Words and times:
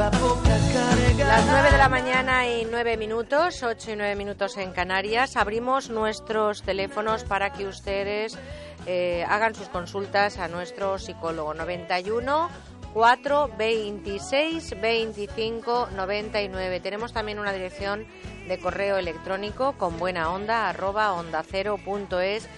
Las 0.00 1.46
9 1.46 1.72
de 1.72 1.76
la 1.76 1.90
mañana 1.90 2.48
y 2.48 2.64
9 2.64 2.96
minutos, 2.96 3.62
8 3.62 3.90
y 3.90 3.96
9 3.96 4.16
minutos 4.16 4.56
en 4.56 4.72
Canarias. 4.72 5.36
Abrimos 5.36 5.90
nuestros 5.90 6.62
teléfonos 6.62 7.24
para 7.24 7.52
que 7.52 7.66
ustedes 7.66 8.38
eh, 8.86 9.26
hagan 9.28 9.54
sus 9.54 9.68
consultas 9.68 10.38
a 10.38 10.48
nuestro 10.48 10.98
psicólogo. 10.98 11.52
91 11.52 12.48
4 12.94 13.50
26 13.58 14.80
25 14.80 15.88
99. 15.94 16.80
Tenemos 16.80 17.12
también 17.12 17.38
una 17.38 17.52
dirección 17.52 18.06
de 18.48 18.58
correo 18.58 18.96
electrónico 18.96 19.74
con 19.74 19.98
buena 19.98 20.30
onda 20.30 20.70
arroba 20.70 21.12
onda 21.12 21.44
cero 21.46 21.78
punto 21.84 22.20
es 22.20 22.48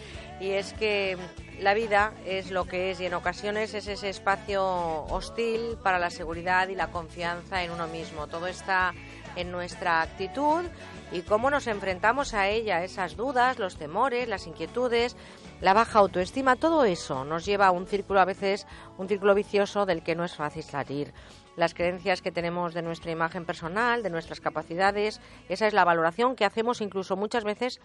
y 0.40 0.50
es 0.50 0.74
que 0.74 1.18
la 1.62 1.74
vida 1.74 2.12
es 2.26 2.50
lo 2.50 2.64
que 2.64 2.90
es 2.90 3.00
y 3.00 3.06
en 3.06 3.14
ocasiones 3.14 3.72
es 3.74 3.86
ese 3.86 4.08
espacio 4.08 4.64
hostil 5.04 5.78
para 5.80 6.00
la 6.00 6.10
seguridad 6.10 6.68
y 6.68 6.74
la 6.74 6.88
confianza 6.88 7.62
en 7.62 7.70
uno 7.70 7.86
mismo. 7.86 8.26
Todo 8.26 8.48
está 8.48 8.92
en 9.36 9.52
nuestra 9.52 10.02
actitud 10.02 10.64
y 11.12 11.22
cómo 11.22 11.50
nos 11.50 11.68
enfrentamos 11.68 12.34
a 12.34 12.48
ella, 12.48 12.82
esas 12.82 13.16
dudas, 13.16 13.60
los 13.60 13.76
temores, 13.76 14.28
las 14.28 14.48
inquietudes, 14.48 15.16
la 15.60 15.72
baja 15.72 16.00
autoestima, 16.00 16.56
todo 16.56 16.84
eso 16.84 17.24
nos 17.24 17.44
lleva 17.44 17.68
a 17.68 17.70
un 17.70 17.86
círculo 17.86 18.20
a 18.20 18.24
veces, 18.24 18.66
un 18.98 19.08
círculo 19.08 19.34
vicioso 19.34 19.86
del 19.86 20.02
que 20.02 20.16
no 20.16 20.24
es 20.24 20.34
fácil 20.34 20.64
salir. 20.64 21.14
Las 21.54 21.74
creencias 21.74 22.22
que 22.22 22.32
tenemos 22.32 22.74
de 22.74 22.82
nuestra 22.82 23.12
imagen 23.12 23.44
personal, 23.44 24.02
de 24.02 24.10
nuestras 24.10 24.40
capacidades, 24.40 25.20
esa 25.48 25.68
es 25.68 25.74
la 25.74 25.84
valoración 25.84 26.34
que 26.34 26.44
hacemos 26.44 26.80
incluso 26.80 27.16
muchas 27.16 27.44
veces 27.44 27.80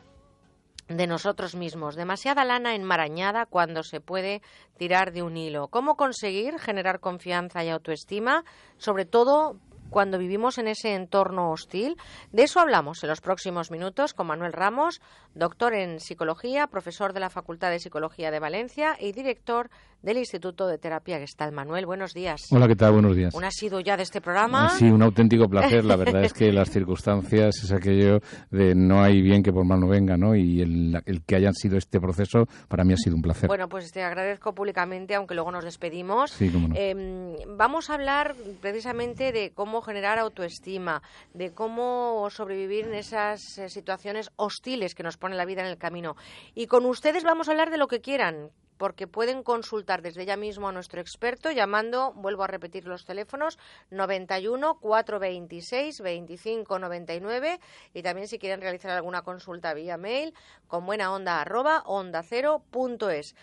de 0.87 1.07
nosotros 1.07 1.55
mismos. 1.55 1.95
Demasiada 1.95 2.45
lana 2.45 2.75
enmarañada 2.75 3.45
cuando 3.45 3.83
se 3.83 4.01
puede 4.01 4.41
tirar 4.77 5.11
de 5.11 5.23
un 5.23 5.37
hilo. 5.37 5.67
¿Cómo 5.67 5.95
conseguir 5.95 6.59
generar 6.59 6.99
confianza 6.99 7.63
y 7.63 7.69
autoestima? 7.69 8.45
Sobre 8.77 9.05
todo 9.05 9.57
cuando 9.89 10.17
vivimos 10.17 10.57
en 10.57 10.67
ese 10.67 10.95
entorno 10.95 11.51
hostil. 11.51 11.97
De 12.31 12.43
eso 12.43 12.59
hablamos 12.59 13.03
en 13.03 13.09
los 13.09 13.21
próximos 13.21 13.71
minutos 13.71 14.13
con 14.13 14.27
Manuel 14.27 14.53
Ramos, 14.53 15.01
doctor 15.35 15.73
en 15.73 15.99
psicología, 15.99 16.67
profesor 16.67 17.13
de 17.13 17.19
la 17.19 17.29
Facultad 17.29 17.69
de 17.69 17.79
Psicología 17.79 18.31
de 18.31 18.39
Valencia 18.39 18.95
y 18.99 19.11
director 19.11 19.69
del 20.01 20.17
Instituto 20.17 20.67
de 20.67 20.77
Terapia 20.77 21.19
Gestal. 21.19 21.51
Manuel, 21.51 21.85
buenos 21.85 22.13
días. 22.13 22.47
Hola, 22.51 22.67
¿qué 22.67 22.75
tal? 22.75 22.93
Buenos 22.93 23.15
días. 23.15 23.33
¿Un 23.33 23.43
sido 23.51 23.79
ya 23.79 23.97
de 23.97 24.03
este 24.03 24.21
programa? 24.21 24.69
Sí, 24.69 24.85
un 24.85 25.01
auténtico 25.01 25.49
placer. 25.49 25.83
La 25.83 25.95
verdad 25.97 26.23
es 26.23 26.33
que 26.33 26.51
las 26.51 26.69
circunstancias 26.69 27.63
es 27.63 27.71
aquello 27.71 28.19
de 28.51 28.75
no 28.75 29.01
hay 29.01 29.21
bien 29.21 29.41
que 29.41 29.51
por 29.51 29.65
mal 29.65 29.79
no 29.79 29.87
venga, 29.87 30.17
¿no? 30.17 30.35
Y 30.35 30.61
el, 30.61 31.01
que 31.25 31.35
hayan 31.35 31.53
sido 31.53 31.77
este 31.77 31.99
proceso 31.99 32.45
para 32.67 32.83
mí 32.83 32.93
ha 32.93 32.97
sido 32.97 33.15
un 33.15 33.21
placer. 33.21 33.47
Bueno, 33.47 33.67
pues 33.67 33.91
te 33.91 34.03
agradezco 34.03 34.53
públicamente, 34.53 35.15
aunque 35.15 35.33
luego 35.33 35.51
nos 35.51 35.63
despedimos. 35.63 36.31
Sí, 36.31 36.49
cómo 36.49 36.67
no. 36.67 36.75
Em, 36.77 37.35
vamos 37.57 37.89
a 37.89 37.95
hablar 37.95 38.35
precisamente 38.61 39.31
de 39.31 39.51
cómo 39.51 39.76
generar 39.81 40.19
autoestima, 40.19 41.01
de 41.33 41.53
cómo 41.53 42.27
sobrevivir 42.29 42.87
en 42.87 42.95
esas 42.95 43.57
eh, 43.57 43.69
situaciones 43.69 44.31
hostiles 44.35 44.95
que 44.95 45.03
nos 45.03 45.17
pone 45.17 45.35
la 45.35 45.45
vida 45.45 45.61
en 45.61 45.67
el 45.67 45.77
camino. 45.77 46.15
Y 46.55 46.67
con 46.67 46.85
ustedes 46.85 47.23
vamos 47.23 47.47
a 47.47 47.51
hablar 47.51 47.69
de 47.71 47.77
lo 47.77 47.87
que 47.87 48.01
quieran, 48.01 48.51
porque 48.77 49.07
pueden 49.07 49.43
consultar 49.43 50.01
desde 50.01 50.25
ya 50.25 50.37
mismo 50.37 50.67
a 50.67 50.71
nuestro 50.71 51.01
experto 51.01 51.51
llamando, 51.51 52.13
vuelvo 52.13 52.43
a 52.43 52.47
repetir 52.47 52.85
los 52.85 53.05
teléfonos, 53.05 53.57
91 53.89 54.79
426 54.79 56.01
25 56.01 56.79
99 56.79 57.59
y 57.93 58.03
también 58.03 58.27
si 58.27 58.39
quieren 58.39 58.61
realizar 58.61 58.91
alguna 58.91 59.23
consulta 59.23 59.73
vía 59.73 59.97
mail 59.97 60.33
con 60.67 60.85
buena 60.85 61.13
onda 61.13 61.41
arroba 61.41 61.81
onda 61.85 62.23
cero 62.23 62.63
punto 62.71 63.09
es. 63.09 63.35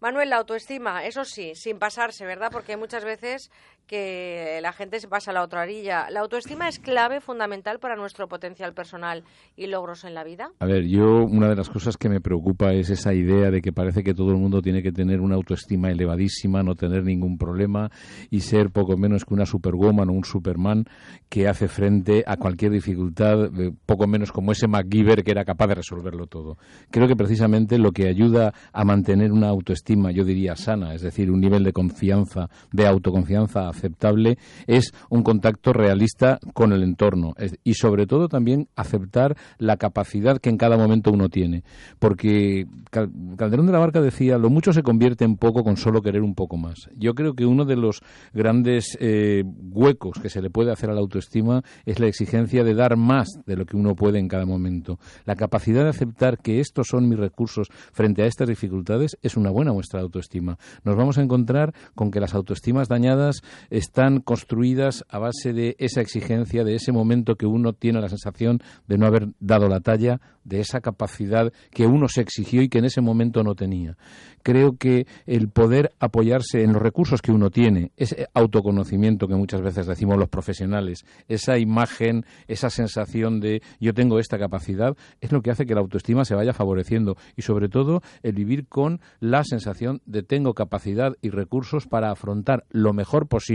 Manuel, 0.00 0.30
la 0.30 0.36
autoestima, 0.36 1.04
eso 1.04 1.24
sí, 1.24 1.56
sin 1.56 1.80
pasarse, 1.80 2.24
¿verdad? 2.24 2.52
Porque 2.52 2.76
muchas 2.76 3.04
veces 3.04 3.50
que 3.88 4.60
la 4.62 4.72
gente 4.72 5.00
se 5.00 5.08
pasa 5.08 5.30
a 5.30 5.34
la 5.34 5.42
otra 5.42 5.62
orilla. 5.62 6.08
¿La 6.10 6.20
autoestima 6.20 6.68
es 6.68 6.78
clave, 6.78 7.20
fundamental 7.20 7.80
para 7.80 7.96
nuestro 7.96 8.28
potencial 8.28 8.74
personal 8.74 9.24
y 9.56 9.66
logros 9.66 10.04
en 10.04 10.14
la 10.14 10.22
vida? 10.22 10.50
A 10.60 10.66
ver, 10.66 10.86
yo 10.86 11.24
una 11.24 11.48
de 11.48 11.56
las 11.56 11.70
cosas 11.70 11.96
que 11.96 12.08
me 12.08 12.20
preocupa 12.20 12.72
es 12.72 12.90
esa 12.90 13.14
idea 13.14 13.50
de 13.50 13.62
que 13.62 13.72
parece 13.72 14.04
que 14.04 14.14
todo 14.14 14.30
el 14.30 14.36
mundo 14.36 14.60
tiene 14.60 14.82
que 14.82 14.92
tener 14.92 15.20
una 15.20 15.36
autoestima 15.36 15.90
elevadísima, 15.90 16.62
no 16.62 16.74
tener 16.74 17.02
ningún 17.02 17.38
problema 17.38 17.90
y 18.30 18.40
ser 18.40 18.70
poco 18.70 18.96
menos 18.96 19.24
que 19.24 19.34
una 19.34 19.46
superwoman 19.46 20.10
o 20.10 20.12
un 20.12 20.24
superman 20.24 20.84
que 21.30 21.48
hace 21.48 21.66
frente 21.66 22.24
a 22.26 22.36
cualquier 22.36 22.72
dificultad, 22.72 23.46
eh, 23.58 23.72
poco 23.86 24.06
menos 24.06 24.32
como 24.32 24.52
ese 24.52 24.68
MacGyver 24.68 25.24
que 25.24 25.30
era 25.30 25.46
capaz 25.46 25.68
de 25.68 25.76
resolverlo 25.76 26.26
todo. 26.26 26.58
Creo 26.90 27.08
que 27.08 27.16
precisamente 27.16 27.78
lo 27.78 27.92
que 27.92 28.06
ayuda 28.06 28.52
a 28.70 28.84
mantener 28.84 29.32
una 29.32 29.48
autoestima, 29.48 30.10
yo 30.10 30.24
diría 30.24 30.56
sana, 30.56 30.94
es 30.94 31.00
decir, 31.00 31.30
un 31.30 31.40
nivel 31.40 31.64
de 31.64 31.72
confianza, 31.72 32.50
de 32.70 32.86
autoconfianza 32.86 33.68
aceptable 33.78 34.38
es 34.66 34.92
un 35.08 35.22
contacto 35.22 35.72
realista 35.72 36.38
con 36.52 36.72
el 36.72 36.82
entorno 36.82 37.34
y 37.64 37.74
sobre 37.74 38.06
todo 38.06 38.28
también 38.28 38.68
aceptar 38.76 39.36
la 39.58 39.76
capacidad 39.76 40.38
que 40.38 40.50
en 40.50 40.58
cada 40.58 40.76
momento 40.76 41.10
uno 41.10 41.28
tiene. 41.28 41.64
Porque 41.98 42.66
Calderón 42.90 43.66
de 43.66 43.72
la 43.72 43.78
Barca 43.78 44.00
decía, 44.00 44.38
lo 44.38 44.50
mucho 44.50 44.72
se 44.72 44.82
convierte 44.82 45.24
en 45.24 45.36
poco 45.36 45.64
con 45.64 45.76
solo 45.76 46.02
querer 46.02 46.22
un 46.22 46.34
poco 46.34 46.56
más. 46.56 46.90
Yo 46.96 47.14
creo 47.14 47.34
que 47.34 47.46
uno 47.46 47.64
de 47.64 47.76
los 47.76 48.02
grandes 48.32 48.96
eh, 49.00 49.44
huecos 49.72 50.18
que 50.20 50.30
se 50.30 50.42
le 50.42 50.50
puede 50.50 50.72
hacer 50.72 50.90
a 50.90 50.94
la 50.94 51.00
autoestima 51.00 51.62
es 51.86 52.00
la 52.00 52.06
exigencia 52.06 52.64
de 52.64 52.74
dar 52.74 52.96
más 52.96 53.28
de 53.46 53.56
lo 53.56 53.66
que 53.66 53.76
uno 53.76 53.94
puede 53.94 54.18
en 54.18 54.28
cada 54.28 54.46
momento. 54.46 54.98
La 55.24 55.36
capacidad 55.36 55.84
de 55.84 55.90
aceptar 55.90 56.38
que 56.38 56.60
estos 56.60 56.88
son 56.88 57.08
mis 57.08 57.18
recursos 57.18 57.68
frente 57.92 58.22
a 58.22 58.26
estas 58.26 58.48
dificultades 58.48 59.16
es 59.22 59.36
una 59.36 59.50
buena 59.50 59.72
muestra 59.72 60.00
de 60.00 60.04
autoestima. 60.04 60.58
Nos 60.84 60.96
vamos 60.96 61.18
a 61.18 61.22
encontrar 61.22 61.74
con 61.94 62.10
que 62.10 62.20
las 62.20 62.34
autoestimas 62.34 62.88
dañadas 62.88 63.42
están 63.70 64.20
construidas 64.20 65.04
a 65.08 65.18
base 65.18 65.52
de 65.52 65.76
esa 65.78 66.00
exigencia, 66.00 66.64
de 66.64 66.74
ese 66.74 66.92
momento 66.92 67.36
que 67.36 67.46
uno 67.46 67.72
tiene 67.72 68.00
la 68.00 68.08
sensación 68.08 68.60
de 68.86 68.98
no 68.98 69.06
haber 69.06 69.28
dado 69.40 69.68
la 69.68 69.80
talla, 69.80 70.20
de 70.44 70.60
esa 70.60 70.80
capacidad 70.80 71.52
que 71.70 71.86
uno 71.86 72.08
se 72.08 72.22
exigió 72.22 72.62
y 72.62 72.68
que 72.68 72.78
en 72.78 72.86
ese 72.86 73.00
momento 73.00 73.42
no 73.42 73.54
tenía. 73.54 73.96
Creo 74.42 74.76
que 74.78 75.06
el 75.26 75.50
poder 75.50 75.92
apoyarse 76.00 76.62
en 76.62 76.72
los 76.72 76.80
recursos 76.80 77.20
que 77.20 77.32
uno 77.32 77.50
tiene, 77.50 77.92
ese 77.96 78.28
autoconocimiento 78.32 79.28
que 79.28 79.34
muchas 79.34 79.60
veces 79.60 79.86
decimos 79.86 80.16
los 80.16 80.28
profesionales, 80.28 81.04
esa 81.28 81.58
imagen, 81.58 82.24
esa 82.46 82.70
sensación 82.70 83.40
de 83.40 83.62
yo 83.78 83.92
tengo 83.92 84.18
esta 84.18 84.38
capacidad, 84.38 84.96
es 85.20 85.32
lo 85.32 85.42
que 85.42 85.50
hace 85.50 85.66
que 85.66 85.74
la 85.74 85.80
autoestima 85.80 86.24
se 86.24 86.34
vaya 86.34 86.54
favoreciendo 86.54 87.16
y 87.36 87.42
sobre 87.42 87.68
todo 87.68 88.00
el 88.22 88.32
vivir 88.32 88.66
con 88.66 89.00
la 89.20 89.44
sensación 89.44 90.00
de 90.06 90.22
tengo 90.22 90.54
capacidad 90.54 91.14
y 91.20 91.28
recursos 91.28 91.86
para 91.86 92.10
afrontar 92.10 92.64
lo 92.70 92.94
mejor 92.94 93.28
posible 93.28 93.47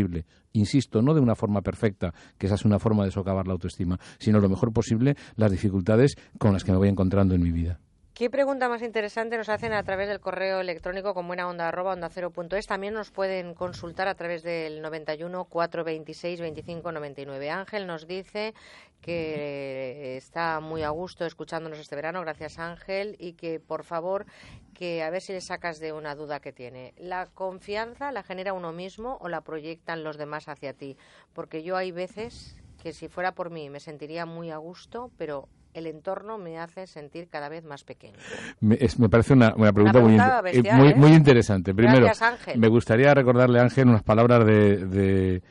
insisto, 0.53 1.01
no 1.01 1.13
de 1.13 1.21
una 1.21 1.35
forma 1.35 1.61
perfecta, 1.61 2.13
que 2.37 2.47
esa 2.47 2.55
es 2.55 2.65
una 2.65 2.79
forma 2.79 3.05
de 3.05 3.11
socavar 3.11 3.47
la 3.47 3.53
autoestima, 3.53 3.99
sino 4.19 4.39
lo 4.39 4.49
mejor 4.49 4.71
posible 4.73 5.15
las 5.35 5.51
dificultades 5.51 6.15
con 6.37 6.53
las 6.53 6.63
que 6.63 6.71
me 6.71 6.77
voy 6.77 6.89
encontrando 6.89 7.35
en 7.35 7.41
mi 7.41 7.51
vida. 7.51 7.79
¿Qué 8.13 8.29
pregunta 8.29 8.69
más 8.69 8.83
interesante 8.83 9.37
nos 9.37 9.49
hacen 9.49 9.73
a 9.73 9.81
través 9.81 10.07
del 10.07 10.19
correo 10.19 10.59
electrónico 10.61 11.15
con 11.15 11.25
buena 11.25 11.49
onda 11.49 11.67
arroba 11.67 11.93
onda 11.93 12.09
cero 12.09 12.29
punto 12.29 12.55
es? 12.55 12.67
También 12.67 12.93
nos 12.93 13.09
pueden 13.09 13.55
consultar 13.55 14.07
a 14.07 14.13
través 14.13 14.43
del 14.43 14.83
91 14.83 15.45
426 15.45 16.39
25 16.39 16.91
99. 16.91 17.49
Ángel 17.49 17.87
nos 17.87 18.05
dice 18.05 18.53
que 19.03 20.15
está 20.17 20.61
muy 20.61 20.81
a 20.81 20.89
gusto 20.89 21.25
escuchándonos 21.25 21.77
este 21.77 21.95
verano, 21.95 22.21
gracias 22.21 22.57
Ángel, 22.57 23.15
y 23.19 23.33
que 23.33 23.59
por 23.59 23.83
favor 23.83 24.25
que 24.73 25.03
a 25.03 25.09
ver 25.09 25.21
si 25.21 25.33
le 25.33 25.41
sacas 25.41 25.79
de 25.79 25.91
una 25.91 26.15
duda 26.15 26.39
que 26.39 26.53
tiene. 26.53 26.93
¿La 26.97 27.27
confianza 27.27 28.11
la 28.11 28.23
genera 28.23 28.53
uno 28.53 28.71
mismo 28.71 29.17
o 29.19 29.27
la 29.27 29.41
proyectan 29.41 30.03
los 30.03 30.17
demás 30.17 30.47
hacia 30.47 30.73
ti? 30.73 30.97
Porque 31.33 31.63
yo 31.63 31.75
hay 31.75 31.91
veces 31.91 32.55
que 32.81 32.93
si 32.93 33.09
fuera 33.09 33.33
por 33.33 33.51
mí 33.51 33.69
me 33.69 33.81
sentiría 33.81 34.25
muy 34.25 34.51
a 34.51 34.57
gusto, 34.57 35.11
pero 35.17 35.49
el 35.73 35.85
entorno 35.85 36.37
me 36.37 36.57
hace 36.57 36.87
sentir 36.87 37.27
cada 37.27 37.49
vez 37.49 37.65
más 37.65 37.83
pequeño. 37.83 38.17
Me, 38.61 38.77
parece 39.09 39.33
una, 39.33 39.53
pregunta, 39.73 39.99
muy, 39.99 40.15
eh, 40.51 40.93
muy, 40.95 41.11
¿eh? 41.11 41.15
interesante. 41.15 41.73
Primero, 41.73 42.07
me 42.55 42.67
gustaría 42.69 43.13
recordarle 43.13 43.59
a 43.59 43.63
Ángel 43.63 43.89
unas 43.89 44.03
palabras 44.03 44.45
de 44.45 45.41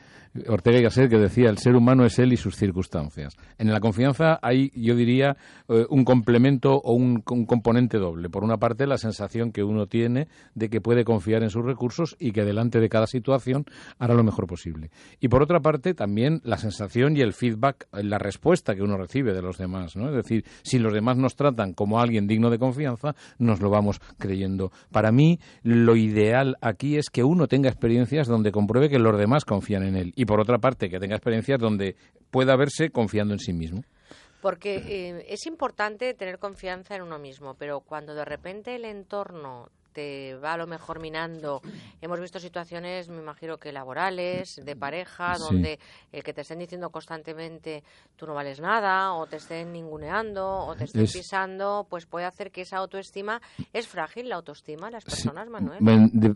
Ortega 0.47 0.79
y 0.79 0.81
Gasset 0.81 1.09
que 1.09 1.17
decía 1.17 1.49
el 1.49 1.59
ser 1.59 1.75
humano 1.75 2.05
es 2.05 2.17
él 2.17 2.33
y 2.33 2.37
sus 2.37 2.55
circunstancias. 2.55 3.35
En 3.59 3.71
la 3.71 3.79
confianza 3.79 4.39
hay, 4.41 4.71
yo 4.75 4.95
diría, 4.95 5.37
eh, 5.69 5.85
un 5.89 6.03
complemento 6.03 6.73
o 6.75 6.93
un, 6.93 7.21
componente 7.21 7.99
doble. 7.99 8.29
Por 8.29 8.43
una 8.43 8.57
parte, 8.57 8.87
la 8.87 8.97
sensación 8.97 9.51
que 9.51 9.63
uno 9.63 9.85
tiene 9.85 10.27
de 10.55 10.69
que 10.69 10.81
puede 10.81 11.03
confiar 11.03 11.43
en 11.43 11.51
sus 11.51 11.63
recursos 11.63 12.15
y 12.19 12.31
que 12.31 12.43
delante 12.43 12.79
de 12.79 12.89
cada 12.89 13.05
situación 13.05 13.65
hará 13.99 14.15
lo 14.15 14.23
mejor 14.23 14.47
posible. 14.47 14.89
Y 15.19 15.27
por 15.27 15.43
otra 15.43 15.59
parte, 15.59 15.93
también 15.93 16.41
la 16.43 16.57
sensación 16.57 17.15
y 17.15 17.21
el 17.21 17.33
feedback, 17.33 17.87
la 17.91 18.17
respuesta 18.17 18.73
que 18.73 18.81
uno 18.81 18.97
recibe 18.97 19.33
de 19.33 19.41
los 19.41 19.57
demás. 19.59 19.95
¿no? 19.95 20.09
Es 20.09 20.15
decir, 20.15 20.45
si 20.63 20.79
los 20.79 20.93
demás 20.93 21.17
nos 21.17 21.35
tratan 21.35 21.73
como 21.73 21.99
alguien 21.99 22.25
digno 22.25 22.49
de 22.49 22.57
confianza, 22.57 23.15
nos 23.37 23.61
lo 23.61 23.69
vamos 23.69 24.01
creyendo. 24.17 24.71
Para 24.91 25.11
mí, 25.11 25.39
lo 25.61 25.95
ideal 25.95 26.57
aquí 26.61 26.97
es 26.97 27.11
que 27.11 27.23
uno 27.23 27.47
tenga 27.47 27.69
experiencias 27.69 28.27
donde 28.27 28.51
compruebe 28.51 28.89
que 28.89 28.97
los 28.97 29.17
demás 29.17 29.45
confían 29.45 29.83
en 29.83 29.95
él 29.95 30.13
por 30.25 30.39
otra 30.39 30.57
parte 30.57 30.89
que 30.89 30.99
tenga 30.99 31.15
experiencias 31.15 31.59
donde 31.59 31.95
pueda 32.31 32.55
verse 32.55 32.89
confiando 32.89 33.33
en 33.33 33.39
sí 33.39 33.53
mismo. 33.53 33.83
Porque 34.41 34.75
eh, 34.75 35.25
es 35.29 35.45
importante 35.45 36.13
tener 36.13 36.37
confianza 36.37 36.95
en 36.95 37.01
uno 37.01 37.17
mismo, 37.17 37.53
pero 37.53 37.79
cuando 37.79 38.13
de 38.13 38.25
repente 38.25 38.75
el 38.75 38.85
entorno 38.85 39.69
te 39.93 40.35
va 40.35 40.53
a 40.53 40.57
lo 40.57 40.67
mejor 40.67 40.99
minando. 40.99 41.61
Hemos 42.01 42.19
visto 42.19 42.39
situaciones, 42.39 43.09
me 43.09 43.19
imagino 43.19 43.57
que 43.57 43.71
laborales, 43.71 44.59
de 44.63 44.75
pareja, 44.75 45.35
donde 45.37 45.79
el 46.11 46.23
que 46.23 46.33
te 46.33 46.41
estén 46.41 46.59
diciendo 46.59 46.89
constantemente 46.89 47.83
tú 48.15 48.25
no 48.25 48.33
vales 48.33 48.59
nada, 48.59 49.13
o 49.13 49.25
te 49.27 49.37
estén 49.37 49.71
ninguneando, 49.71 50.45
o 50.45 50.75
te 50.75 50.85
estén 50.85 51.05
pisando, 51.05 51.87
pues 51.89 52.05
puede 52.05 52.25
hacer 52.25 52.51
que 52.51 52.61
esa 52.61 52.77
autoestima 52.77 53.41
es 53.71 53.87
frágil, 53.87 54.29
la 54.29 54.35
autoestima 54.35 54.89
las 54.89 55.03
personas, 55.03 55.49
Manuel. 55.49 55.79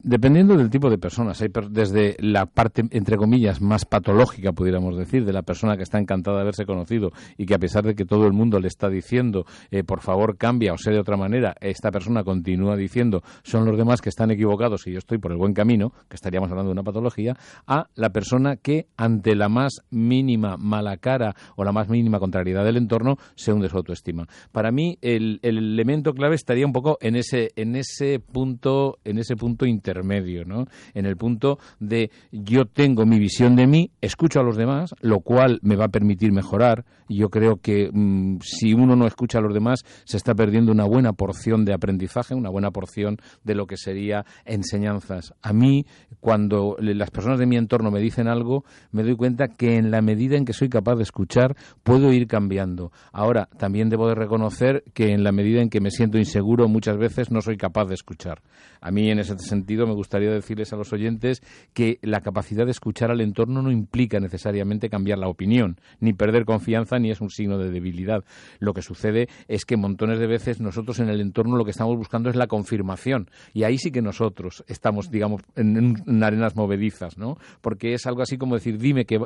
dependiendo 0.03 0.55
del 0.55 0.69
tipo 0.69 0.89
de 0.89 0.97
personas, 0.97 1.41
hay 1.41 1.49
desde 1.69 2.15
la 2.19 2.45
parte, 2.45 2.83
entre 2.91 3.17
comillas, 3.17 3.61
más 3.61 3.85
patológica, 3.85 4.51
pudiéramos 4.51 4.97
decir, 4.97 5.25
de 5.25 5.33
la 5.33 5.41
persona 5.41 5.75
que 5.75 5.83
está 5.83 5.99
encantada 5.99 6.37
de 6.37 6.41
haberse 6.43 6.65
conocido 6.65 7.11
y 7.37 7.45
que 7.45 7.55
a 7.55 7.59
pesar 7.59 7.83
de 7.83 7.95
que 7.95 8.05
todo 8.05 8.25
el 8.27 8.33
mundo 8.33 8.59
le 8.59 8.67
está 8.67 8.89
diciendo, 8.89 9.45
eh, 9.71 9.83
por 9.83 10.01
favor 10.01 10.37
cambia 10.37 10.73
o 10.73 10.77
sea 10.77 10.93
de 10.93 10.99
otra 10.99 11.17
manera, 11.17 11.55
esta 11.59 11.91
persona 11.91 12.23
continúa 12.23 12.75
diciendo, 12.75 13.23
son 13.47 13.65
los 13.65 13.77
demás 13.77 14.01
que 14.01 14.09
están 14.09 14.29
equivocados 14.29 14.85
y 14.87 14.91
yo 14.91 14.97
estoy 14.97 15.19
por 15.19 15.31
el 15.31 15.37
buen 15.37 15.53
camino, 15.53 15.93
que 16.09 16.15
estaríamos 16.15 16.49
hablando 16.51 16.69
de 16.69 16.73
una 16.73 16.83
patología, 16.83 17.35
a 17.65 17.87
la 17.95 18.09
persona 18.09 18.57
que 18.57 18.87
ante 18.97 19.35
la 19.35 19.47
más 19.47 19.83
mínima 19.89 20.57
mala 20.57 20.97
cara 20.97 21.33
o 21.55 21.63
la 21.63 21.71
más 21.71 21.87
mínima 21.87 22.19
contrariedad 22.19 22.65
del 22.65 22.75
entorno 22.75 23.15
se 23.35 23.53
hunde 23.53 23.69
su 23.69 23.77
autoestima. 23.77 24.27
Para 24.51 24.71
mí 24.71 24.97
el, 25.01 25.39
el 25.43 25.57
elemento 25.57 26.13
clave 26.13 26.35
estaría 26.35 26.65
un 26.65 26.73
poco 26.73 26.97
en 26.99 27.15
ese, 27.15 27.51
en 27.55 27.77
ese 27.77 28.19
punto, 28.19 28.97
en 29.05 29.17
ese 29.17 29.37
punto 29.37 29.65
intermedio, 29.65 30.43
¿no? 30.43 30.65
En 30.93 31.05
el 31.05 31.15
punto 31.15 31.57
de 31.79 32.11
yo 32.31 32.65
tengo 32.65 33.05
mi 33.05 33.17
visión 33.17 33.55
de 33.55 33.65
mí, 33.65 33.91
escucho 34.01 34.41
a 34.41 34.43
los 34.43 34.57
demás, 34.57 34.93
lo 34.99 35.21
cual 35.21 35.59
me 35.61 35.77
va 35.77 35.85
a 35.85 35.89
permitir 35.89 36.33
mejorar. 36.33 36.83
Yo 37.07 37.29
creo 37.29 37.61
que 37.61 37.89
mm, 37.91 38.39
si 38.41 38.73
uno 38.73 38.97
no 38.97 39.07
escucha 39.07 39.39
a 39.39 39.41
los 39.41 39.53
demás, 39.53 39.85
se 40.03 40.17
está 40.17 40.35
perdiendo 40.35 40.73
una 40.73 40.85
buena 40.85 41.13
porción 41.13 41.63
de 41.63 41.73
aprendizaje, 41.73 42.35
una 42.35 42.49
buena 42.49 42.71
porción 42.71 43.17
de 43.43 43.55
lo 43.55 43.65
que 43.65 43.77
sería 43.77 44.25
enseñanzas. 44.45 45.33
A 45.41 45.53
mí, 45.53 45.85
cuando 46.19 46.75
las 46.79 47.11
personas 47.11 47.39
de 47.39 47.45
mi 47.45 47.57
entorno 47.57 47.91
me 47.91 47.99
dicen 47.99 48.27
algo, 48.27 48.63
me 48.91 49.03
doy 49.03 49.15
cuenta 49.15 49.47
que 49.47 49.75
en 49.75 49.91
la 49.91 50.01
medida 50.01 50.37
en 50.37 50.45
que 50.45 50.53
soy 50.53 50.69
capaz 50.69 50.95
de 50.95 51.03
escuchar, 51.03 51.55
puedo 51.83 52.11
ir 52.11 52.27
cambiando. 52.27 52.91
Ahora, 53.11 53.47
también 53.57 53.89
debo 53.89 54.07
de 54.07 54.15
reconocer 54.15 54.83
que 54.93 55.13
en 55.13 55.23
la 55.23 55.31
medida 55.31 55.61
en 55.61 55.69
que 55.69 55.81
me 55.81 55.91
siento 55.91 56.17
inseguro, 56.17 56.67
muchas 56.67 56.97
veces 56.97 57.31
no 57.31 57.41
soy 57.41 57.57
capaz 57.57 57.85
de 57.85 57.95
escuchar. 57.95 58.41
A 58.81 58.91
mí, 58.91 59.09
en 59.09 59.19
ese 59.19 59.37
sentido, 59.39 59.87
me 59.87 59.93
gustaría 59.93 60.31
decirles 60.31 60.73
a 60.73 60.75
los 60.75 60.93
oyentes 60.93 61.41
que 61.73 61.99
la 62.01 62.21
capacidad 62.21 62.65
de 62.65 62.71
escuchar 62.71 63.11
al 63.11 63.21
entorno 63.21 63.61
no 63.61 63.71
implica 63.71 64.19
necesariamente 64.19 64.89
cambiar 64.89 65.19
la 65.19 65.27
opinión, 65.27 65.79
ni 65.99 66.13
perder 66.13 66.45
confianza, 66.45 66.99
ni 66.99 67.11
es 67.11 67.21
un 67.21 67.29
signo 67.29 67.57
de 67.57 67.71
debilidad. 67.71 68.23
Lo 68.59 68.73
que 68.73 68.81
sucede 68.81 69.27
es 69.47 69.65
que 69.65 69.77
montones 69.77 70.19
de 70.19 70.27
veces 70.27 70.59
nosotros 70.59 70.99
en 70.99 71.09
el 71.09 71.21
entorno 71.21 71.57
lo 71.57 71.65
que 71.65 71.71
estamos 71.71 71.97
buscando 71.97 72.29
es 72.29 72.35
la 72.35 72.47
confirmación. 72.47 73.29
Y 73.53 73.63
ahí 73.63 73.77
sí 73.77 73.91
que 73.91 74.01
nosotros 74.01 74.63
estamos, 74.67 75.09
digamos, 75.11 75.41
en, 75.55 76.23
arenas 76.23 76.55
movedizas, 76.55 77.17
¿no? 77.17 77.37
Porque 77.61 77.93
es 77.93 78.05
algo 78.05 78.21
así 78.21 78.37
como 78.37 78.55
decir, 78.55 78.77
dime 78.77 79.05
que, 79.05 79.19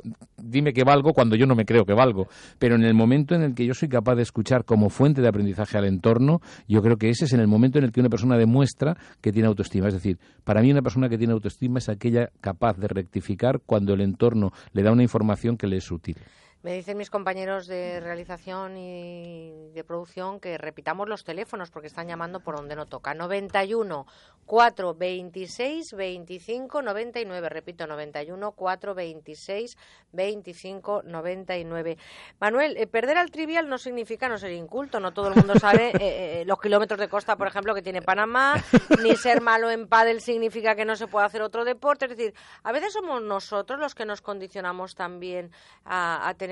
dime 0.51 0.73
que 0.73 0.83
valgo 0.83 1.13
cuando 1.13 1.35
yo 1.35 1.45
no 1.45 1.55
me 1.55 1.65
creo 1.65 1.85
que 1.85 1.93
valgo. 1.93 2.27
Pero 2.59 2.75
en 2.75 2.83
el 2.83 2.93
momento 2.93 3.33
en 3.35 3.43
el 3.43 3.55
que 3.55 3.65
yo 3.65 3.73
soy 3.73 3.89
capaz 3.89 4.15
de 4.15 4.23
escuchar 4.23 4.65
como 4.65 4.89
fuente 4.89 5.21
de 5.21 5.27
aprendizaje 5.27 5.77
al 5.77 5.85
entorno, 5.85 6.41
yo 6.67 6.81
creo 6.81 6.97
que 6.97 7.09
ese 7.09 7.25
es 7.25 7.33
en 7.33 7.39
el 7.39 7.47
momento 7.47 7.79
en 7.79 7.85
el 7.85 7.91
que 7.91 7.99
una 7.99 8.09
persona 8.09 8.37
demuestra 8.37 8.97
que 9.21 9.31
tiene 9.31 9.47
autoestima. 9.47 9.87
Es 9.87 9.93
decir, 9.93 10.19
para 10.43 10.61
mí 10.61 10.71
una 10.71 10.81
persona 10.81 11.09
que 11.09 11.17
tiene 11.17 11.33
autoestima 11.33 11.79
es 11.79 11.89
aquella 11.89 12.29
capaz 12.41 12.77
de 12.77 12.87
rectificar 12.87 13.61
cuando 13.65 13.93
el 13.93 14.01
entorno 14.01 14.51
le 14.73 14.83
da 14.83 14.91
una 14.91 15.03
información 15.03 15.57
que 15.57 15.67
le 15.67 15.77
es 15.77 15.91
útil. 15.91 16.17
Me 16.63 16.73
dicen 16.73 16.95
mis 16.95 17.09
compañeros 17.09 17.65
de 17.65 17.99
realización 17.99 18.77
y 18.77 19.71
de 19.73 19.83
producción 19.83 20.39
que 20.39 20.59
repitamos 20.59 21.09
los 21.09 21.23
teléfonos 21.23 21.71
porque 21.71 21.87
están 21.87 22.07
llamando 22.07 22.39
por 22.41 22.55
donde 22.55 22.75
no 22.75 22.85
toca. 22.85 23.15
91 23.15 24.05
426 24.45 25.93
25 25.93 26.81
99. 26.83 27.49
Repito, 27.49 27.87
91 27.87 28.51
426 28.51 29.75
25 30.11 31.01
99. 31.03 31.97
Manuel, 32.39 32.77
eh, 32.77 32.85
perder 32.85 33.17
al 33.17 33.31
trivial 33.31 33.67
no 33.67 33.79
significa 33.79 34.29
no 34.29 34.37
ser 34.37 34.51
inculto. 34.51 34.99
No 34.99 35.13
todo 35.13 35.29
el 35.29 35.35
mundo 35.35 35.55
sabe 35.57 35.89
eh, 35.99 36.41
eh, 36.41 36.43
los 36.45 36.61
kilómetros 36.61 36.99
de 36.99 37.07
costa, 37.07 37.37
por 37.37 37.47
ejemplo, 37.47 37.73
que 37.73 37.81
tiene 37.81 38.03
Panamá. 38.03 38.63
Ni 39.01 39.15
ser 39.15 39.41
malo 39.41 39.71
en 39.71 39.87
pádel 39.87 40.21
significa 40.21 40.75
que 40.75 40.85
no 40.85 40.95
se 40.95 41.07
puede 41.07 41.25
hacer 41.25 41.41
otro 41.41 41.65
deporte. 41.65 42.05
Es 42.05 42.15
decir, 42.15 42.35
a 42.61 42.71
veces 42.71 42.93
somos 42.93 43.23
nosotros 43.23 43.79
los 43.79 43.95
que 43.95 44.05
nos 44.05 44.21
condicionamos 44.21 44.93
también 44.93 45.51
a, 45.85 46.29
a 46.29 46.35
tener 46.35 46.50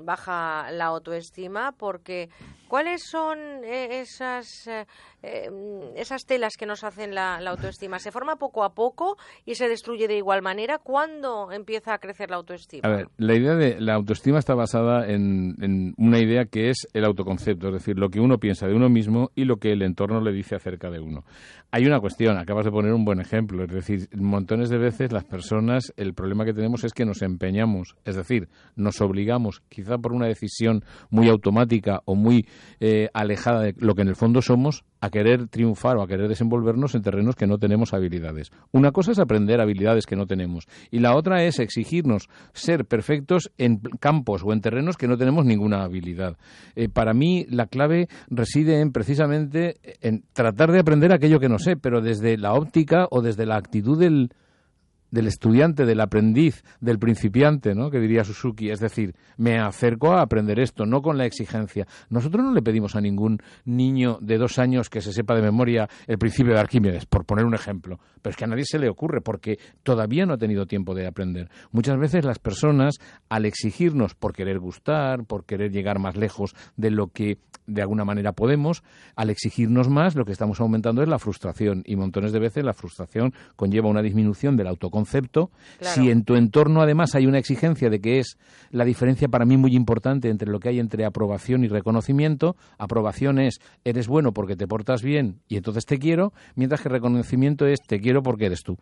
baja 0.00 0.70
la 0.70 0.86
autoestima 0.86 1.72
porque 1.72 2.28
¿cuáles 2.68 3.02
son 3.04 3.38
eh, 3.64 4.00
esas 4.00 4.66
eh, 4.66 4.86
em, 5.22 5.96
esas 5.96 6.24
telas 6.26 6.54
que 6.58 6.66
nos 6.66 6.84
hacen 6.84 7.14
la, 7.14 7.36
autoestima? 7.36 7.98
¿Se 7.98 8.10
forma 8.10 8.36
poco 8.36 8.64
a 8.64 8.74
poco 8.74 9.16
y 9.44 9.54
se 9.54 9.68
destruye 9.68 10.08
de 10.08 10.16
igual 10.16 10.42
manera? 10.42 10.78
¿Cuándo 10.78 11.52
empieza 11.52 11.94
a 11.94 11.98
crecer 11.98 12.30
la 12.30 12.36
autoestima? 12.36 12.88
A 12.88 12.96
ver, 12.96 13.08
la 13.16 13.34
idea 13.34 13.54
de 13.54 13.80
la 13.80 13.94
autoestima 13.94 14.38
está 14.38 14.54
basada 14.54 15.06
en, 15.06 15.56
en 15.62 15.94
una 15.98 16.18
idea 16.18 16.46
que 16.46 16.70
es 16.70 16.88
el 16.92 17.04
autoconcepto, 17.04 17.68
es 17.68 17.74
decir, 17.74 17.98
lo 17.98 18.08
que 18.08 18.20
uno 18.20 18.38
piensa 18.38 18.66
de 18.66 18.74
uno 18.74 18.88
mismo 18.88 19.30
y 19.34 19.44
lo 19.44 19.56
que 19.56 19.72
el 19.72 19.82
entorno 19.82 20.20
le 20.20 20.32
dice 20.32 20.56
acerca 20.56 20.90
de 20.90 21.00
uno. 21.00 21.24
Hay 21.70 21.86
una 21.86 22.00
cuestión, 22.00 22.38
acabas 22.38 22.64
de 22.64 22.70
poner 22.70 22.92
un 22.92 23.04
buen 23.04 23.20
ejemplo, 23.20 23.64
es 23.64 23.70
decir, 23.70 24.08
montones 24.14 24.68
de 24.70 24.78
veces 24.78 25.12
las 25.12 25.24
personas, 25.24 25.92
el 25.96 26.14
problema 26.14 26.44
que 26.44 26.52
tenemos 26.52 26.84
es 26.84 26.92
que 26.92 27.04
nos 27.04 27.22
empeñamos, 27.22 27.96
es 28.04 28.16
decir, 28.16 28.48
nos 28.76 29.00
obligamos, 29.00 29.23
quizá 29.68 29.98
por 29.98 30.12
una 30.12 30.26
decisión 30.26 30.84
muy 31.10 31.28
automática 31.28 32.00
o 32.04 32.14
muy 32.14 32.46
eh, 32.80 33.08
alejada 33.14 33.62
de 33.62 33.74
lo 33.78 33.94
que 33.94 34.02
en 34.02 34.08
el 34.08 34.16
fondo 34.16 34.42
somos, 34.42 34.84
a 35.00 35.10
querer 35.10 35.48
triunfar 35.48 35.96
o 35.96 36.02
a 36.02 36.06
querer 36.06 36.28
desenvolvernos 36.28 36.94
en 36.94 37.02
terrenos 37.02 37.36
que 37.36 37.46
no 37.46 37.58
tenemos 37.58 37.92
habilidades. 37.92 38.50
Una 38.72 38.90
cosa 38.90 39.12
es 39.12 39.18
aprender 39.18 39.60
habilidades 39.60 40.06
que 40.06 40.16
no 40.16 40.26
tenemos 40.26 40.66
y 40.90 41.00
la 41.00 41.14
otra 41.14 41.44
es 41.44 41.58
exigirnos 41.58 42.28
ser 42.54 42.86
perfectos 42.86 43.52
en 43.58 43.80
campos 44.00 44.42
o 44.44 44.52
en 44.52 44.60
terrenos 44.60 44.96
que 44.96 45.06
no 45.06 45.18
tenemos 45.18 45.44
ninguna 45.44 45.84
habilidad. 45.84 46.36
Eh, 46.74 46.88
para 46.88 47.12
mí 47.12 47.44
la 47.50 47.66
clave 47.66 48.08
reside 48.28 48.80
en 48.80 48.92
precisamente 48.92 49.76
en 50.00 50.24
tratar 50.32 50.72
de 50.72 50.80
aprender 50.80 51.12
aquello 51.12 51.38
que 51.38 51.48
no 51.48 51.58
sé, 51.58 51.76
pero 51.76 52.00
desde 52.00 52.38
la 52.38 52.54
óptica 52.54 53.06
o 53.10 53.20
desde 53.20 53.46
la 53.46 53.56
actitud 53.56 53.98
del, 53.98 54.30
del 55.14 55.28
estudiante, 55.28 55.86
del 55.86 56.00
aprendiz, 56.00 56.64
del 56.80 56.98
principiante, 56.98 57.72
¿no? 57.72 57.88
que 57.88 58.00
diría 58.00 58.24
Suzuki. 58.24 58.70
Es 58.70 58.80
decir, 58.80 59.14
me 59.36 59.60
acerco 59.60 60.12
a 60.12 60.22
aprender 60.22 60.58
esto, 60.58 60.86
no 60.86 61.02
con 61.02 61.16
la 61.16 61.24
exigencia. 61.24 61.86
Nosotros 62.10 62.44
no 62.44 62.52
le 62.52 62.62
pedimos 62.62 62.96
a 62.96 63.00
ningún 63.00 63.38
niño 63.64 64.18
de 64.20 64.38
dos 64.38 64.58
años 64.58 64.90
que 64.90 65.00
se 65.00 65.12
sepa 65.12 65.36
de 65.36 65.42
memoria 65.42 65.88
el 66.08 66.18
principio 66.18 66.52
de 66.52 66.58
Arquímedes, 66.58 67.06
por 67.06 67.24
poner 67.24 67.44
un 67.44 67.54
ejemplo. 67.54 68.00
Pero 68.20 68.32
es 68.32 68.36
que 68.36 68.44
a 68.44 68.48
nadie 68.48 68.64
se 68.66 68.80
le 68.80 68.88
ocurre 68.88 69.20
porque 69.20 69.60
todavía 69.84 70.26
no 70.26 70.34
ha 70.34 70.38
tenido 70.38 70.66
tiempo 70.66 70.96
de 70.96 71.06
aprender. 71.06 71.48
Muchas 71.70 71.96
veces 71.96 72.24
las 72.24 72.40
personas, 72.40 72.96
al 73.28 73.46
exigirnos 73.46 74.16
por 74.16 74.32
querer 74.32 74.58
gustar, 74.58 75.24
por 75.26 75.44
querer 75.44 75.70
llegar 75.70 76.00
más 76.00 76.16
lejos 76.16 76.56
de 76.76 76.90
lo 76.90 77.06
que 77.06 77.38
de 77.66 77.82
alguna 77.82 78.04
manera 78.04 78.32
podemos, 78.32 78.82
al 79.14 79.30
exigirnos 79.30 79.88
más, 79.88 80.16
lo 80.16 80.24
que 80.24 80.32
estamos 80.32 80.60
aumentando 80.60 81.02
es 81.02 81.08
la 81.08 81.20
frustración. 81.20 81.84
Y 81.86 81.94
montones 81.94 82.32
de 82.32 82.40
veces 82.40 82.64
la 82.64 82.74
frustración 82.74 83.32
conlleva 83.54 83.88
una 83.88 84.02
disminución 84.02 84.56
del 84.56 84.66
autocontrol 84.66 85.03
concepto, 85.04 85.50
si 85.80 86.10
en 86.10 86.24
tu 86.24 86.34
entorno 86.34 86.80
además 86.80 87.14
hay 87.14 87.26
una 87.26 87.38
exigencia 87.38 87.90
de 87.90 88.00
que 88.00 88.20
es 88.20 88.38
la 88.70 88.86
diferencia 88.86 89.28
para 89.28 89.44
mí 89.44 89.58
muy 89.58 89.76
importante 89.76 90.30
entre 90.30 90.50
lo 90.50 90.60
que 90.60 90.70
hay 90.70 90.80
entre 90.80 91.04
aprobación 91.04 91.62
y 91.62 91.68
reconocimiento, 91.68 92.56
aprobación 92.78 93.38
es 93.38 93.60
eres 93.84 94.08
bueno 94.08 94.32
porque 94.32 94.56
te 94.56 94.66
portas 94.66 95.02
bien 95.02 95.42
y 95.46 95.58
entonces 95.58 95.84
te 95.84 95.98
quiero, 95.98 96.32
mientras 96.54 96.80
que 96.80 96.88
reconocimiento 96.88 97.66
es 97.66 97.80
te 97.86 98.00
quiero 98.00 98.22
porque 98.22 98.46
eres 98.46 98.62
tú. 98.62 98.78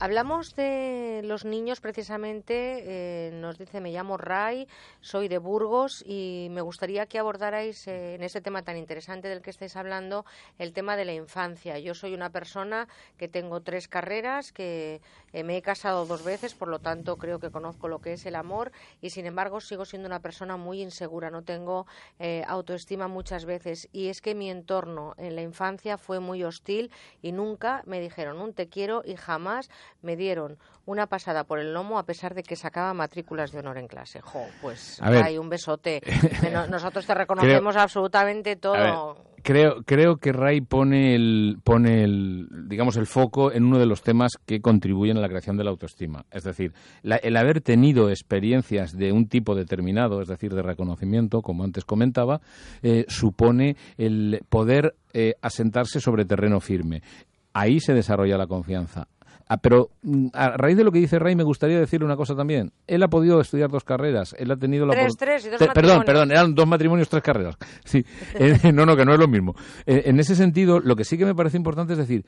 Hablamos 0.00 0.56
de 0.56 1.20
los 1.24 1.44
niños 1.44 1.80
precisamente, 1.80 2.82
eh, 2.86 3.30
nos 3.32 3.56
dice 3.56 3.80
me 3.80 3.92
llamo 3.92 4.16
Ray, 4.16 4.66
soy 5.00 5.28
de 5.28 5.38
Burgos 5.38 6.02
y 6.04 6.48
me 6.50 6.62
gustaría 6.62 7.06
que 7.06 7.20
abordarais 7.20 7.86
eh, 7.86 8.16
en 8.16 8.24
este 8.24 8.40
tema 8.40 8.62
tan 8.62 8.76
interesante 8.76 9.28
del 9.28 9.40
que 9.40 9.50
estáis 9.50 9.76
hablando 9.76 10.24
el 10.58 10.72
tema 10.72 10.96
de 10.96 11.04
la 11.04 11.12
infancia. 11.12 11.78
Yo 11.78 11.94
soy 11.94 12.14
una 12.14 12.30
persona 12.30 12.88
que 13.16 13.28
tengo 13.28 13.60
tres 13.60 13.86
carreras, 13.86 14.52
que 14.52 15.00
eh, 15.32 15.44
me 15.44 15.49
he 15.56 15.62
casado 15.62 16.06
dos 16.06 16.24
veces, 16.24 16.54
por 16.54 16.68
lo 16.68 16.78
tanto 16.78 17.16
creo 17.16 17.38
que 17.38 17.50
conozco 17.50 17.88
lo 17.88 18.00
que 18.00 18.14
es 18.14 18.26
el 18.26 18.34
amor 18.34 18.72
y 19.00 19.10
sin 19.10 19.26
embargo 19.26 19.60
sigo 19.60 19.84
siendo 19.84 20.06
una 20.06 20.20
persona 20.20 20.56
muy 20.56 20.82
insegura, 20.82 21.30
no 21.30 21.42
tengo 21.42 21.86
autoestima 22.46 23.08
muchas 23.08 23.44
veces 23.44 23.88
y 23.92 24.08
es 24.08 24.20
que 24.20 24.34
mi 24.34 24.50
entorno 24.50 25.14
en 25.16 25.36
la 25.36 25.42
infancia 25.42 25.98
fue 25.98 26.20
muy 26.20 26.44
hostil 26.44 26.90
y 27.22 27.32
nunca 27.32 27.82
me 27.86 28.00
dijeron 28.00 28.40
un 28.40 28.54
te 28.54 28.68
quiero 28.68 29.02
y 29.04 29.16
jamás 29.16 29.70
me 30.02 30.16
dieron 30.16 30.58
una 30.86 31.06
pasada 31.06 31.44
por 31.44 31.58
el 31.58 31.72
lomo 31.72 31.98
a 31.98 32.04
pesar 32.04 32.34
de 32.34 32.42
que 32.42 32.56
sacaba 32.56 32.94
matrículas 32.94 33.52
de 33.52 33.60
honor 33.60 33.78
en 33.78 33.86
clase. 33.86 34.20
Jo, 34.20 34.46
pues 34.60 35.00
hay 35.02 35.38
un 35.38 35.48
besote. 35.48 36.00
Nosotros 36.68 37.06
te 37.06 37.14
reconocemos 37.14 37.76
absolutamente 37.76 38.56
todo. 38.56 39.29
Creo, 39.42 39.82
creo 39.84 40.16
que 40.16 40.32
Ray 40.32 40.60
pone 40.60 41.14
el, 41.14 41.58
pone 41.62 42.04
el, 42.04 42.48
digamos, 42.68 42.96
el 42.96 43.06
foco 43.06 43.52
en 43.52 43.64
uno 43.64 43.78
de 43.78 43.86
los 43.86 44.02
temas 44.02 44.32
que 44.46 44.60
contribuyen 44.60 45.16
a 45.16 45.20
la 45.20 45.28
creación 45.28 45.56
de 45.56 45.64
la 45.64 45.70
autoestima. 45.70 46.24
Es 46.30 46.44
decir, 46.44 46.72
el 47.02 47.36
haber 47.36 47.60
tenido 47.60 48.10
experiencias 48.10 48.96
de 48.96 49.12
un 49.12 49.28
tipo 49.28 49.54
determinado, 49.54 50.22
es 50.22 50.28
decir, 50.28 50.54
de 50.54 50.62
reconocimiento, 50.62 51.42
como 51.42 51.64
antes 51.64 51.84
comentaba, 51.84 52.40
eh, 52.82 53.04
supone 53.08 53.76
el 53.98 54.42
poder 54.48 54.94
eh, 55.12 55.34
asentarse 55.42 56.00
sobre 56.00 56.24
terreno 56.24 56.60
firme 56.60 57.02
ahí 57.52 57.80
se 57.80 57.94
desarrolla 57.94 58.38
la 58.38 58.46
confianza. 58.46 59.08
Ah, 59.52 59.56
pero 59.56 59.90
mm, 60.02 60.28
a 60.32 60.56
raíz 60.56 60.76
de 60.76 60.84
lo 60.84 60.92
que 60.92 61.00
dice 61.00 61.18
Ray, 61.18 61.34
me 61.34 61.42
gustaría 61.42 61.80
decirle 61.80 62.06
una 62.06 62.14
cosa 62.14 62.36
también. 62.36 62.70
Él 62.86 63.02
ha 63.02 63.08
podido 63.08 63.40
estudiar 63.40 63.68
dos 63.68 63.82
carreras. 63.82 64.32
Él 64.38 64.48
ha 64.52 64.56
tenido 64.56 64.86
la 64.86 64.92
tres, 64.92 65.16
tres 65.16 65.44
y 65.44 65.48
dos 65.48 65.58
Perdón, 65.74 66.04
perdón, 66.06 66.30
eran 66.30 66.54
dos 66.54 66.68
matrimonios, 66.68 67.08
tres 67.08 67.20
carreras. 67.20 67.56
Sí, 67.84 68.06
eh, 68.34 68.72
no, 68.72 68.86
no, 68.86 68.96
que 68.96 69.04
no 69.04 69.12
es 69.12 69.18
lo 69.18 69.26
mismo. 69.26 69.56
Eh, 69.86 70.02
en 70.06 70.20
ese 70.20 70.36
sentido, 70.36 70.78
lo 70.78 70.94
que 70.94 71.02
sí 71.02 71.18
que 71.18 71.24
me 71.24 71.34
parece 71.34 71.56
importante 71.56 71.94
es 71.94 71.98
decir, 71.98 72.24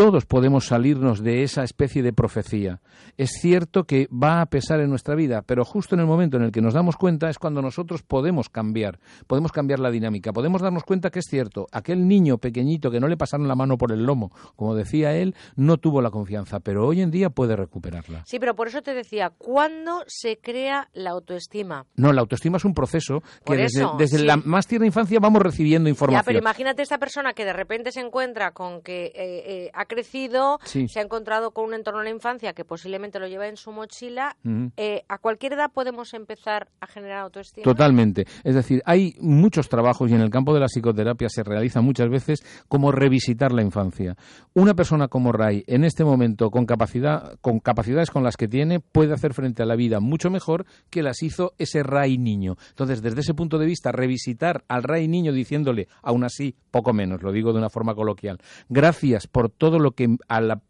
todos 0.00 0.24
podemos 0.24 0.64
salirnos 0.64 1.22
de 1.22 1.42
esa 1.42 1.62
especie 1.62 2.02
de 2.02 2.14
profecía. 2.14 2.80
Es 3.18 3.32
cierto 3.38 3.84
que 3.84 4.08
va 4.08 4.40
a 4.40 4.46
pesar 4.46 4.80
en 4.80 4.88
nuestra 4.88 5.14
vida, 5.14 5.42
pero 5.42 5.62
justo 5.62 5.94
en 5.94 6.00
el 6.00 6.06
momento 6.06 6.38
en 6.38 6.42
el 6.42 6.52
que 6.52 6.62
nos 6.62 6.72
damos 6.72 6.96
cuenta 6.96 7.28
es 7.28 7.38
cuando 7.38 7.60
nosotros 7.60 8.02
podemos 8.02 8.48
cambiar, 8.48 8.98
podemos 9.26 9.52
cambiar 9.52 9.78
la 9.78 9.90
dinámica, 9.90 10.32
podemos 10.32 10.62
darnos 10.62 10.84
cuenta 10.84 11.10
que 11.10 11.18
es 11.18 11.26
cierto, 11.28 11.66
aquel 11.70 12.08
niño 12.08 12.38
pequeñito 12.38 12.90
que 12.90 12.98
no 12.98 13.08
le 13.08 13.18
pasaron 13.18 13.46
la 13.46 13.54
mano 13.54 13.76
por 13.76 13.92
el 13.92 14.04
lomo, 14.04 14.32
como 14.56 14.74
decía 14.74 15.14
él, 15.14 15.34
no 15.54 15.76
tuvo 15.76 16.00
la 16.00 16.10
confianza, 16.10 16.60
pero 16.60 16.86
hoy 16.86 17.02
en 17.02 17.10
día 17.10 17.28
puede 17.28 17.54
recuperarla. 17.54 18.22
Sí, 18.24 18.38
pero 18.38 18.56
por 18.56 18.68
eso 18.68 18.80
te 18.80 18.94
decía, 18.94 19.28
¿cuándo 19.36 20.04
se 20.06 20.38
crea 20.38 20.88
la 20.94 21.10
autoestima? 21.10 21.84
No, 21.96 22.14
la 22.14 22.22
autoestima 22.22 22.56
es 22.56 22.64
un 22.64 22.72
proceso 22.72 23.22
que 23.44 23.54
desde, 23.54 24.24
la 24.24 24.38
más 24.38 24.66
tierna 24.66 24.86
infancia 24.86 25.20
vamos 25.20 25.42
recibiendo 25.42 25.90
información. 25.90 26.22
Ya, 26.22 26.24
pero 26.24 26.38
imagínate 26.38 26.80
esta 26.80 26.96
persona 26.96 27.34
que 27.34 27.44
de 27.44 27.52
repente 27.52 27.92
se 27.92 28.00
encuentra 28.00 28.52
con 28.52 28.80
que 28.80 29.08
eh, 29.08 29.12
eh, 29.14 29.70
ha 29.74 29.89
crecido, 29.90 30.60
se 30.64 30.98
ha 30.98 31.02
encontrado 31.02 31.50
con 31.50 31.66
un 31.66 31.74
entorno 31.74 32.00
en 32.00 32.04
la 32.04 32.10
infancia 32.10 32.52
que 32.54 32.64
posiblemente 32.64 33.18
lo 33.18 33.26
lleva 33.26 33.48
en 33.48 33.56
su 33.56 33.72
mochila, 33.72 34.36
eh, 34.76 35.02
¿a 35.08 35.18
cualquier 35.18 35.54
edad 35.54 35.72
podemos 35.72 36.14
empezar 36.14 36.68
a 36.80 36.86
generar 36.86 37.18
autoestima? 37.18 37.64
Totalmente. 37.64 38.24
Es 38.44 38.54
decir, 38.54 38.82
hay 38.86 39.16
muchos 39.20 39.68
trabajos 39.68 40.10
y 40.10 40.14
en 40.14 40.20
el 40.20 40.30
campo 40.30 40.54
de 40.54 40.60
la 40.60 40.68
psicoterapia 40.68 41.28
se 41.28 41.42
realiza 41.42 41.80
muchas 41.80 42.08
veces 42.08 42.44
como 42.68 42.92
revisitar 42.92 43.52
la 43.52 43.62
infancia. 43.62 44.16
Una 44.54 44.74
persona 44.74 45.08
como 45.08 45.32
Ray, 45.32 45.64
en 45.66 45.84
este 45.84 46.04
momento, 46.04 46.50
con, 46.50 46.64
capacidad, 46.64 47.38
con 47.40 47.58
capacidades 47.58 48.10
con 48.10 48.22
las 48.22 48.36
que 48.36 48.48
tiene, 48.48 48.80
puede 48.80 49.12
hacer 49.12 49.34
frente 49.34 49.62
a 49.62 49.66
la 49.66 49.76
vida 49.76 50.00
mucho 50.00 50.30
mejor 50.30 50.66
que 50.88 51.02
las 51.02 51.22
hizo 51.22 51.52
ese 51.58 51.82
Ray 51.82 52.16
niño. 52.16 52.56
Entonces, 52.70 53.02
desde 53.02 53.20
ese 53.20 53.34
punto 53.34 53.58
de 53.58 53.66
vista, 53.66 53.90
revisitar 53.90 54.64
al 54.68 54.84
Ray 54.84 55.08
niño 55.08 55.32
diciéndole, 55.32 55.88
aún 56.02 56.24
así, 56.24 56.54
poco 56.70 56.92
menos, 56.92 57.22
lo 57.22 57.32
digo 57.32 57.52
de 57.52 57.58
una 57.58 57.70
forma 57.70 57.94
coloquial, 57.94 58.38
gracias 58.68 59.26
por 59.26 59.50
todo 59.50 59.69
lo 59.78 59.92
que 59.92 60.16
al 60.28 60.60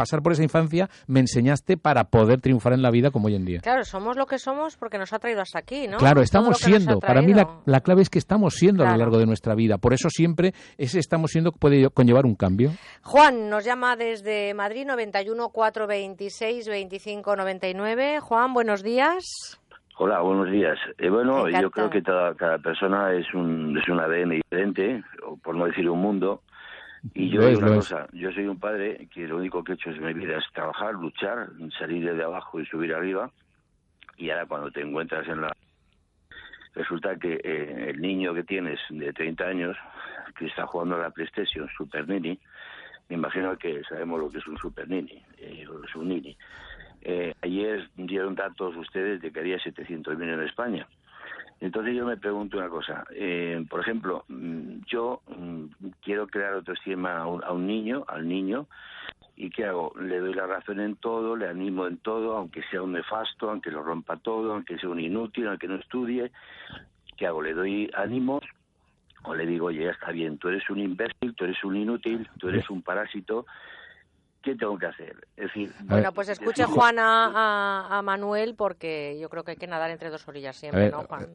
pasar 0.00 0.22
por 0.22 0.32
esa 0.32 0.42
infancia 0.42 0.88
me 1.06 1.20
enseñaste 1.20 1.76
para 1.76 2.04
poder 2.04 2.40
triunfar 2.40 2.72
en 2.72 2.80
la 2.80 2.90
vida 2.90 3.10
como 3.10 3.26
hoy 3.26 3.34
en 3.34 3.44
día. 3.44 3.60
Claro, 3.60 3.84
somos 3.84 4.16
lo 4.16 4.24
que 4.24 4.38
somos 4.38 4.78
porque 4.78 4.96
nos 4.96 5.12
ha 5.12 5.18
traído 5.18 5.42
hasta 5.42 5.58
aquí, 5.58 5.88
¿no? 5.88 5.98
Claro, 5.98 6.22
estamos 6.22 6.56
siendo. 6.56 7.00
Para 7.00 7.20
mí 7.20 7.34
la, 7.34 7.80
clave 7.80 8.00
es 8.00 8.08
que 8.08 8.18
estamos 8.18 8.54
siendo 8.54 8.82
a 8.82 8.92
lo 8.92 8.96
largo 8.96 9.18
de 9.18 9.26
nuestra 9.26 9.54
vida. 9.54 9.76
Por 9.76 9.92
eso 9.92 10.08
siempre 10.08 10.54
ese 10.78 10.98
estamos 10.98 11.32
siendo 11.32 11.52
puede 11.52 11.90
conllevar 11.90 12.24
un 12.24 12.34
cambio. 12.34 12.70
Juan 13.02 13.50
nos 13.50 13.66
llama 13.66 13.94
desde 13.96 14.54
Madrid 14.54 14.86
91 14.86 15.50
426 15.50 16.68
25 16.68 17.36
99. 17.36 18.20
Juan, 18.20 18.54
buenos 18.54 18.82
días. 18.82 19.60
Hola, 19.98 20.22
buenos 20.22 20.50
días. 20.50 20.78
Eh, 20.96 21.10
bueno, 21.10 21.46
yo 21.50 21.70
creo 21.70 21.90
que 21.90 22.02
cada, 22.02 22.34
cada 22.36 22.56
persona 22.56 23.12
es 23.12 23.26
un, 23.34 23.76
es 23.76 23.86
un 23.86 24.00
ADN 24.00 24.30
diferente, 24.30 25.04
o 25.26 25.36
por 25.36 25.54
no 25.54 25.66
decir 25.66 25.90
un 25.90 26.00
mundo, 26.00 26.40
y 27.14 27.30
yo 27.30 27.46
digo 27.46 27.60
una 27.60 27.76
cosa, 27.76 28.06
yo 28.12 28.30
soy 28.32 28.46
un 28.46 28.58
padre 28.58 29.08
que 29.12 29.26
lo 29.26 29.38
único 29.38 29.64
que 29.64 29.72
he 29.72 29.74
hecho 29.74 29.90
en 29.90 30.04
mi 30.04 30.12
vida 30.12 30.38
es 30.38 30.44
trabajar, 30.52 30.94
luchar, 30.94 31.48
salir 31.78 32.14
de 32.14 32.22
abajo 32.22 32.60
y 32.60 32.66
subir 32.66 32.94
arriba. 32.94 33.30
Y 34.18 34.30
ahora 34.30 34.46
cuando 34.46 34.70
te 34.70 34.82
encuentras 34.82 35.26
en 35.28 35.40
la... 35.40 35.52
Resulta 36.74 37.16
que 37.16 37.40
eh, 37.42 37.90
el 37.90 38.00
niño 38.00 38.34
que 38.34 38.44
tienes 38.44 38.78
de 38.90 39.12
30 39.12 39.44
años, 39.44 39.76
que 40.36 40.46
está 40.46 40.66
jugando 40.66 40.96
a 40.96 40.98
la 40.98 41.10
PlayStation 41.10 41.68
Super 41.76 42.06
Nini, 42.06 42.38
me 43.08 43.16
imagino 43.16 43.56
que 43.56 43.82
sabemos 43.88 44.20
lo 44.20 44.30
que 44.30 44.38
es 44.38 44.46
un 44.46 44.58
Super 44.58 44.88
Nini, 44.88 45.22
eh, 45.38 45.66
o 45.66 45.82
es 45.82 45.94
un 45.96 46.08
Nini. 46.08 46.36
Eh, 47.00 47.34
ayer 47.40 47.88
dieron 47.96 48.34
datos 48.34 48.76
ustedes 48.76 49.22
de 49.22 49.32
que 49.32 49.40
había 49.40 49.56
700.000 49.56 50.34
en 50.34 50.42
España. 50.42 50.86
Entonces 51.60 51.94
yo 51.94 52.06
me 52.06 52.16
pregunto 52.16 52.56
una 52.56 52.68
cosa. 52.68 53.04
Eh, 53.14 53.64
por 53.68 53.80
ejemplo, 53.80 54.24
mm, 54.28 54.80
yo 54.86 55.20
mm, 55.28 55.66
quiero 56.02 56.26
crear 56.26 56.54
autoestima 56.54 57.18
a 57.18 57.26
un, 57.26 57.44
a 57.44 57.52
un 57.52 57.66
niño, 57.66 58.04
al 58.08 58.26
niño, 58.26 58.66
¿y 59.36 59.50
qué 59.50 59.66
hago? 59.66 59.92
Le 60.00 60.20
doy 60.20 60.34
la 60.34 60.46
razón 60.46 60.80
en 60.80 60.96
todo, 60.96 61.36
le 61.36 61.48
animo 61.48 61.86
en 61.86 61.98
todo, 61.98 62.36
aunque 62.36 62.62
sea 62.70 62.82
un 62.82 62.92
nefasto, 62.92 63.50
aunque 63.50 63.70
lo 63.70 63.82
rompa 63.82 64.16
todo, 64.16 64.54
aunque 64.54 64.78
sea 64.78 64.88
un 64.88 65.00
inútil, 65.00 65.48
aunque 65.48 65.68
no 65.68 65.76
estudie. 65.76 66.32
¿Qué 67.16 67.26
hago? 67.26 67.42
¿Le 67.42 67.54
doy 67.54 67.90
ánimos? 67.94 68.42
O 69.24 69.34
le 69.34 69.44
digo, 69.44 69.66
oye, 69.66 69.84
ya 69.84 69.90
está 69.90 70.12
bien, 70.12 70.38
tú 70.38 70.48
eres 70.48 70.68
un 70.70 70.78
imbécil, 70.78 71.34
tú 71.34 71.44
eres 71.44 71.62
un 71.62 71.76
inútil, 71.76 72.26
tú 72.38 72.48
eres 72.48 72.70
un 72.70 72.80
parásito, 72.80 73.44
¿qué 74.42 74.54
tengo 74.54 74.78
que 74.78 74.86
hacer? 74.86 75.16
Es 75.36 75.44
decir, 75.44 75.72
bueno, 75.84 76.12
pues 76.12 76.28
escuche 76.28 76.64
Juan 76.64 76.96
a, 76.98 78.00
Manuel 78.04 78.54
porque 78.54 79.18
yo 79.20 79.28
creo 79.28 79.44
que 79.44 79.52
hay 79.52 79.56
que 79.56 79.66
nadar 79.66 79.90
entre 79.90 80.10
dos 80.10 80.26
orillas 80.28 80.56
siempre, 80.56 80.90
¿no, 80.90 81.02
Juan? 81.04 81.28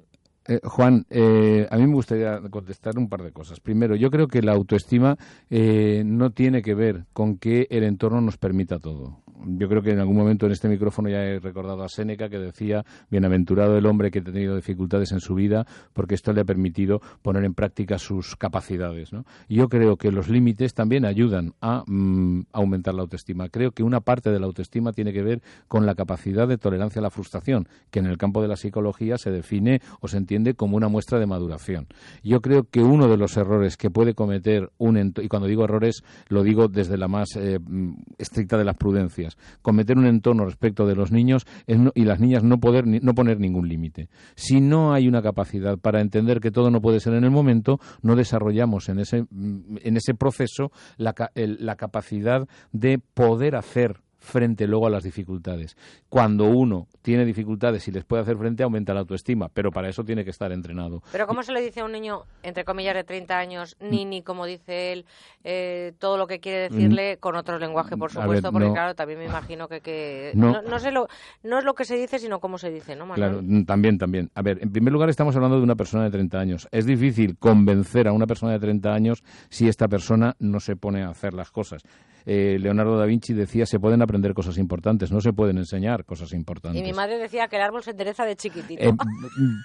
Eh, 0.47 0.59
Juan, 0.63 1.05
eh, 1.09 1.67
a 1.71 1.77
mí 1.77 1.88
me 1.88 1.95
gustaría 1.95 2.39
contestar 2.51 2.97
un 2.97 3.09
par 3.09 3.24
de 3.24 3.31
cosas. 3.31 3.59
Primero, 3.59 3.95
yo 3.95 4.12
creo 4.12 4.27
que 4.27 4.43
la 4.43 4.51
autoestima 4.51 5.17
eh, 5.50 6.03
no 6.05 6.31
tiene 6.31 6.62
que 6.62 6.75
ver 6.75 7.05
con 7.13 7.38
que 7.38 7.67
el 7.71 7.83
entorno 7.83 8.21
nos 8.21 8.38
permita 8.38 8.77
todo 8.79 9.25
yo 9.45 9.67
creo 9.67 9.81
que 9.81 9.91
en 9.91 9.99
algún 9.99 10.17
momento 10.17 10.45
en 10.45 10.51
este 10.51 10.67
micrófono 10.67 11.09
ya 11.09 11.23
he 11.23 11.39
recordado 11.39 11.83
a 11.83 11.89
Séneca 11.89 12.29
que 12.29 12.39
decía, 12.39 12.85
bienaventurado 13.09 13.77
el 13.77 13.85
hombre 13.85 14.11
que 14.11 14.19
ha 14.19 14.23
tenido 14.23 14.55
dificultades 14.55 15.11
en 15.11 15.19
su 15.19 15.35
vida 15.35 15.65
porque 15.93 16.15
esto 16.15 16.33
le 16.33 16.41
ha 16.41 16.45
permitido 16.45 17.01
poner 17.21 17.43
en 17.43 17.53
práctica 17.53 17.97
sus 17.97 18.35
capacidades. 18.35 19.13
¿no? 19.13 19.25
Y 19.47 19.55
yo 19.55 19.69
creo 19.69 19.97
que 19.97 20.11
los 20.11 20.29
límites 20.29 20.73
también 20.73 21.05
ayudan 21.05 21.53
a 21.61 21.83
mm, 21.85 22.47
aumentar 22.53 22.93
la 22.93 23.01
autoestima. 23.01 23.49
Creo 23.49 23.71
que 23.71 23.83
una 23.83 24.01
parte 24.01 24.31
de 24.31 24.39
la 24.39 24.45
autoestima 24.45 24.93
tiene 24.93 25.13
que 25.13 25.23
ver 25.23 25.41
con 25.67 25.85
la 25.85 25.95
capacidad 25.95 26.47
de 26.47 26.57
tolerancia 26.57 26.99
a 26.99 27.03
la 27.03 27.09
frustración, 27.09 27.67
que 27.91 27.99
en 27.99 28.05
el 28.05 28.17
campo 28.17 28.41
de 28.41 28.47
la 28.47 28.55
psicología 28.55 29.17
se 29.17 29.31
define 29.31 29.81
o 30.01 30.07
se 30.07 30.17
entiende 30.17 30.55
como 30.55 30.77
una 30.77 30.87
muestra 30.87 31.19
de 31.19 31.25
maduración. 31.25 31.87
Yo 32.23 32.41
creo 32.41 32.63
que 32.69 32.81
uno 32.81 33.07
de 33.07 33.17
los 33.17 33.37
errores 33.37 33.77
que 33.77 33.89
puede 33.89 34.13
cometer 34.13 34.71
un 34.77 34.95
y 34.95 35.27
cuando 35.27 35.47
digo 35.47 35.63
errores 35.63 36.03
lo 36.29 36.43
digo 36.43 36.67
desde 36.67 36.97
la 36.97 37.07
más 37.07 37.35
eh, 37.35 37.59
mm, 37.59 37.93
estricta 38.17 38.57
de 38.57 38.65
las 38.65 38.77
prudencias, 38.77 39.25
cometer 39.62 39.98
un 39.98 40.05
entorno 40.05 40.46
respecto 40.46 40.86
de 40.86 40.96
los 40.96 41.12
niños 41.12 41.46
y 41.67 42.05
las 42.05 42.20
niñas 42.20 42.44
no 42.44 42.60
poder 42.60 42.86
no 42.86 43.13
poner 43.13 43.39
ningún 43.39 43.67
límite. 43.67 44.10
Si 44.36 44.62
no 44.62 44.94
hay 44.94 45.08
una 45.08 45.22
capacidad 45.22 45.77
para 45.77 46.01
entender 46.01 46.39
que 46.39 46.51
todo 46.51 46.72
no 46.72 46.82
puede 46.82 47.00
ser 47.00 47.13
en 47.13 47.24
el 47.24 47.32
momento, 47.32 47.79
no 48.01 48.15
desarrollamos 48.15 48.89
en 48.89 49.00
ese 49.00 49.25
en 49.32 49.98
ese 49.98 50.13
proceso 50.13 50.72
la 50.98 51.75
capacidad 51.75 52.48
de 52.72 53.00
poder 53.00 53.55
hacer 53.55 54.04
frente 54.25 54.67
luego 54.67 54.88
a 54.88 54.89
las 54.89 55.03
dificultades. 55.03 55.77
Cuando 56.10 56.46
uno 56.46 56.88
tiene 57.01 57.24
dificultades 57.25 57.88
y 57.88 57.91
les 57.91 58.03
puede 58.03 58.24
hacer 58.24 58.38
frente, 58.38 58.63
aumenta 58.63 58.94
la 58.94 59.01
autoestima, 59.01 59.50
pero 59.50 59.72
para 59.72 59.88
eso 59.88 60.03
tiene 60.03 60.24
que 60.24 60.32
estar 60.32 60.51
entrenado. 60.51 61.01
Pero 61.12 61.27
¿cómo 61.27 61.44
se 61.44 61.53
le 61.53 61.62
dice 61.62 61.79
a 61.79 61.86
un 61.86 61.91
niño, 61.91 62.24
entre 62.44 62.65
comillas, 62.65 62.96
de 62.96 63.03
30 63.03 63.38
años, 63.38 63.77
ni 63.79 64.05
ni 64.05 64.22
como 64.22 64.46
dice 64.46 64.91
él, 64.91 65.05
eh, 65.44 65.94
todo 66.00 66.17
lo 66.17 66.27
que 66.27 66.39
quiere 66.39 66.70
decirle 66.70 67.15
mm. 67.15 67.20
con 67.20 67.36
otro 67.36 67.60
lenguaje, 67.60 67.96
por 67.96 68.12
supuesto, 68.12 68.51
porque 68.51 68.72
claro, 68.72 68.96
también 68.96 69.20
me 69.20 69.25
imagino 69.25 69.67
que... 69.67 70.32
no, 70.36 70.62
no, 70.62 70.79
sé 70.79 70.91
lo, 70.91 71.08
no 71.44 71.60
es 71.60 71.63
lo 71.63 71.75
que 71.75 71.86
se 71.86 71.96
dice, 71.96 72.20
sino 72.20 72.39
cómo 72.39 72.58
se 72.58 72.72
dice, 72.72 72.96
¿no, 72.96 73.05
Claro, 73.13 73.41
mm, 73.41 73.65
también, 73.65 73.98
también. 73.98 74.32
A 74.34 74.41
ver, 74.41 74.60
en 74.62 74.72
primer 74.72 74.91
lugar 74.91 75.10
estamos 75.10 75.36
hablando 75.36 75.58
de 75.58 75.63
una 75.63 75.75
persona 75.75 76.03
de 76.03 76.12
30 76.12 76.39
años. 76.39 76.67
Es 76.72 76.86
difícil 76.86 77.38
convencer 77.38 78.08
a 78.08 78.13
una 78.13 78.27
persona 78.27 78.53
de 78.53 78.60
30 78.60 78.94
años 78.94 79.24
si 79.50 79.67
esta 79.67 79.88
persona 79.88 80.36
no 80.39 80.60
se 80.60 80.75
pone 80.75 81.03
a 81.03 81.10
hacer 81.10 81.34
las 81.34 81.51
cosas. 81.51 81.84
Eh, 82.25 82.58
Leonardo 82.60 82.98
da 82.98 83.05
Vinci 83.05 83.34
decía 83.34 83.65
se 83.65 83.79
pueden 83.79 84.01
aprender 84.01 84.34
cosas 84.34 84.58
importantes, 84.58 85.12
no 85.12 85.22
se 85.22 85.34
pueden 85.34 85.58
enseñar 85.58 86.05
cosas 86.05 86.34
importantes. 86.34 86.82
Y 86.82 86.84
mi 86.84 86.94
madre 86.94 87.17
decía 87.17 87.48
que 87.48 87.58
el 87.58 87.62
árbol 87.62 87.84
se 87.84 87.91
endereza 87.91 88.25
de 88.25 88.36
chiquitito. 88.36 88.84
Eh, 88.84 88.94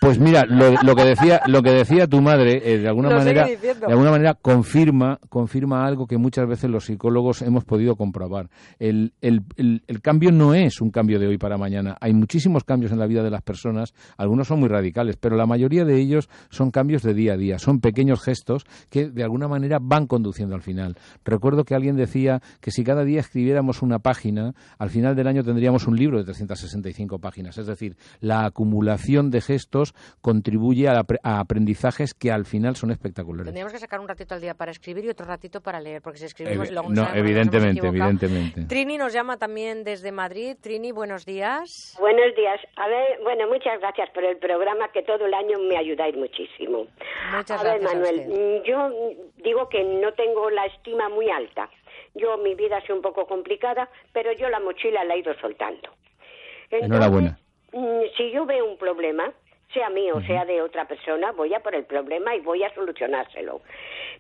pues 0.01 0.19
mira, 0.19 0.45
lo, 0.45 0.95
que 0.95 1.05
decía 1.05 1.41
lo 1.47 1.63
que 1.63 1.71
decía 1.71 2.07
tu 2.07 2.21
madre 2.21 2.61
eh, 2.65 2.79
de 2.79 2.89
alguna 2.89 3.11
manera 3.11 3.47
de 3.47 3.87
alguna 3.89 4.11
manera 4.11 4.35
confirma 4.35 5.19
confirma 5.29 5.87
algo 5.87 6.07
que 6.07 6.19
muchas 6.19 6.47
veces 6.47 6.71
los 6.71 6.85
psicólogos 6.85 7.43
hemos 7.43 7.65
podido 7.65 7.97
comprobar. 7.97 8.51
El, 8.79 9.15
el, 9.21 9.43
el, 9.57 10.03
cambio 10.03 10.31
no 10.31 10.55
es 10.55 10.81
un 10.81 10.91
cambio 10.91 11.19
de 11.19 11.27
hoy 11.27 11.39
para 11.39 11.57
mañana. 11.57 11.97
Hay 12.01 12.13
muchísimos 12.13 12.65
cambios 12.65 12.93
en 12.93 12.99
la 12.99 13.07
vida 13.07 13.23
de 13.23 13.31
las 13.31 13.43
personas, 13.43 13.95
algunos 14.17 14.49
son 14.49 14.61
muy 14.61 14.69
radicales, 14.69 15.17
pero 15.17 15.37
la 15.37 15.47
mayoría 15.47 15.85
de 15.85 15.99
ellos 16.01 16.29
son 16.51 16.71
cambios 16.71 17.03
de 17.03 17.15
día 17.15 17.35
a 17.35 17.37
día, 17.37 17.59
son 17.59 17.81
pequeños 17.81 18.23
gestos 18.23 18.65
que 18.91 19.11
de 19.11 19.23
alguna 19.23 19.49
manera 19.49 19.79
van 19.81 20.07
conduciendo 20.07 20.55
al 20.55 20.63
final. 20.63 20.97
Recuerdo 21.25 21.65
que 21.65 21.75
alguien 21.75 21.97
decía 21.97 22.43
que 22.61 22.71
si 22.71 22.85
cada 22.85 23.05
día 23.05 23.21
escribiéramos 23.21 23.83
una 23.83 23.99
página, 23.99 24.53
al 24.79 24.91
final 24.91 25.15
del 25.15 25.27
año 25.27 25.43
tendríamos 25.43 25.87
un 25.87 25.97
libro 25.97 26.19
de 26.19 26.25
365 26.25 27.19
páginas. 27.19 27.59
Es 27.59 27.67
decir, 27.67 27.97
la 28.21 28.47
acumulación 28.47 29.31
de 29.31 29.41
gestos 29.41 29.95
contribuye 30.21 30.89
a, 30.89 31.03
aprendizajes 31.23 32.15
que 32.15 32.31
al 32.31 32.45
final 32.45 32.77
son 32.77 32.91
espectaculares. 32.91 33.47
Tendríamos 33.47 33.73
que 33.73 33.79
sacar 33.79 34.01
un 34.01 34.09
ratito 34.09 34.35
al 34.35 34.41
día 34.41 34.55
para 34.55 34.71
escribir 34.71 35.05
y 35.05 35.09
otro 35.09 35.27
ratito 35.27 35.61
para 35.61 35.81
leer, 35.81 36.03
porque 36.03 36.19
si 36.19 36.27
escribimos 36.27 36.71
luego 36.71 36.91
No, 36.91 37.09
evidentemente, 37.15 37.87
evidentemente. 37.87 38.65
Trini 38.65 38.97
nos 38.97 39.13
llama 39.13 39.37
también 39.37 39.85
desde 39.85 40.13
Madrid. 40.13 40.57
Trini, 40.61 40.93
buenos 40.93 41.25
días. 41.25 41.97
Buenos 41.99 42.35
días. 42.37 42.61
A 42.77 42.89
ver, 42.89 43.21
bueno, 43.23 43.49
muchas 43.49 43.79
gracias 43.81 44.11
por 44.11 44.25
el 44.25 44.39
programa 44.39 44.89
que 44.93 45.03
todo 45.03 45.27
el 45.27 45.35
año 45.35 45.59
me 45.69 45.77
ayudáis 45.77 46.17
muchísimo. 46.17 46.87
Muchas 47.35 47.61
a 47.61 47.65
ver, 47.65 47.83
Manuel, 47.83 48.63
yo 48.65 48.91
digo 49.43 49.69
que 49.69 49.83
no 49.85 50.13
tengo 50.13 50.51
la 50.51 50.67
estima 50.67 51.09
muy 51.09 51.31
alta 51.31 51.69
Yo, 52.15 52.39
mi 52.39 52.55
vida 52.55 52.79
ha 52.79 52.83
sido 52.83 52.97
un 52.97 53.03
poco 53.03 53.27
complicada, 53.27 53.89
pero 54.13 54.33
yo 54.33 54.49
la 54.49 54.61
mochila 54.61 55.05
la 55.05 55.15
he 55.15 55.19
ido 55.19 55.35
soltando. 55.41 55.91
Enhorabuena. 56.71 57.39
Mm, 57.73 58.03
si 58.17 58.31
yo 58.31 58.47
veo 58.47 58.67
un 58.67 58.77
problema, 58.77 59.33
sea 59.73 59.91
mío, 59.91 60.17
o 60.17 60.21
sea 60.23 60.45
de 60.45 60.63
otra 60.63 60.87
persona, 60.89 61.33
voy 61.33 61.55
a 61.55 61.61
por 61.61 61.75
el 61.75 61.85
problema 61.85 62.35
y 62.35 62.41
voy 62.41 62.63
a 62.65 62.75
solucionárselo. 62.75 63.61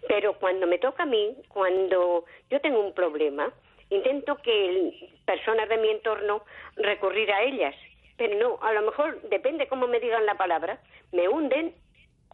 Pero 0.07 0.35
cuando 0.35 0.67
me 0.67 0.79
toca 0.79 1.03
a 1.03 1.07
mí, 1.07 1.37
cuando 1.49 2.25
yo 2.49 2.61
tengo 2.61 2.81
un 2.81 2.95
problema, 2.95 3.53
intento 3.91 4.37
que 4.37 5.11
personas 5.27 5.69
de 5.69 5.79
mi 5.79 5.91
entorno 5.91 6.43
recurrir 6.77 7.31
a 7.33 7.43
ellas. 7.43 7.75
Pero 8.17 8.39
no, 8.39 8.59
a 8.63 8.73
lo 8.73 8.83
mejor 8.83 9.21
depende 9.23 9.67
cómo 9.67 9.89
me 9.89 9.99
digan 9.99 10.27
la 10.27 10.37
palabra, 10.37 10.81
me 11.13 11.29
hunden 11.29 11.75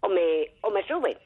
o 0.02 0.08
me, 0.08 0.50
o 0.60 0.70
me 0.70 0.86
suben. 0.86 1.16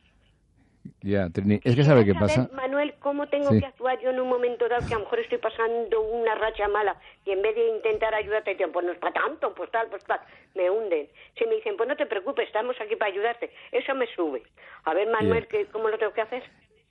Ya, 1.02 1.28
es 1.64 1.76
que 1.76 1.82
sabe 1.84 2.04
qué 2.04 2.14
pasa. 2.14 2.50
Manuel, 2.52 2.94
¿cómo 2.98 3.26
tengo 3.28 3.50
que 3.58 3.64
actuar 3.64 3.98
yo 4.00 4.10
en 4.10 4.20
un 4.20 4.28
momento 4.28 4.68
dado 4.68 4.86
que 4.86 4.92
a 4.92 4.98
lo 4.98 5.04
mejor 5.04 5.20
estoy 5.20 5.38
pasando 5.38 6.00
una 6.02 6.34
racha 6.34 6.68
mala 6.68 6.96
y 7.24 7.30
en 7.30 7.40
vez 7.40 7.54
de 7.54 7.68
intentar 7.68 8.14
ayudarte, 8.14 8.50
dicen, 8.50 8.70
pues 8.70 8.84
no 8.84 8.92
es 8.92 8.98
para 8.98 9.14
tanto, 9.14 9.54
pues 9.54 9.70
tal, 9.70 9.88
pues 9.88 10.04
tal, 10.04 10.20
me 10.54 10.68
hunden. 10.68 11.08
Si 11.38 11.46
me 11.46 11.54
dicen, 11.54 11.76
pues 11.78 11.88
no 11.88 11.96
te 11.96 12.04
preocupes, 12.04 12.46
estamos 12.46 12.78
aquí 12.80 12.96
para 12.96 13.10
ayudarte, 13.10 13.50
eso 13.72 13.94
me 13.94 14.06
sube. 14.14 14.42
A 14.84 14.92
ver, 14.92 15.08
Manuel, 15.08 15.48
¿cómo 15.72 15.88
lo 15.88 15.96
tengo 15.96 16.12
que 16.12 16.20
hacer? 16.20 16.42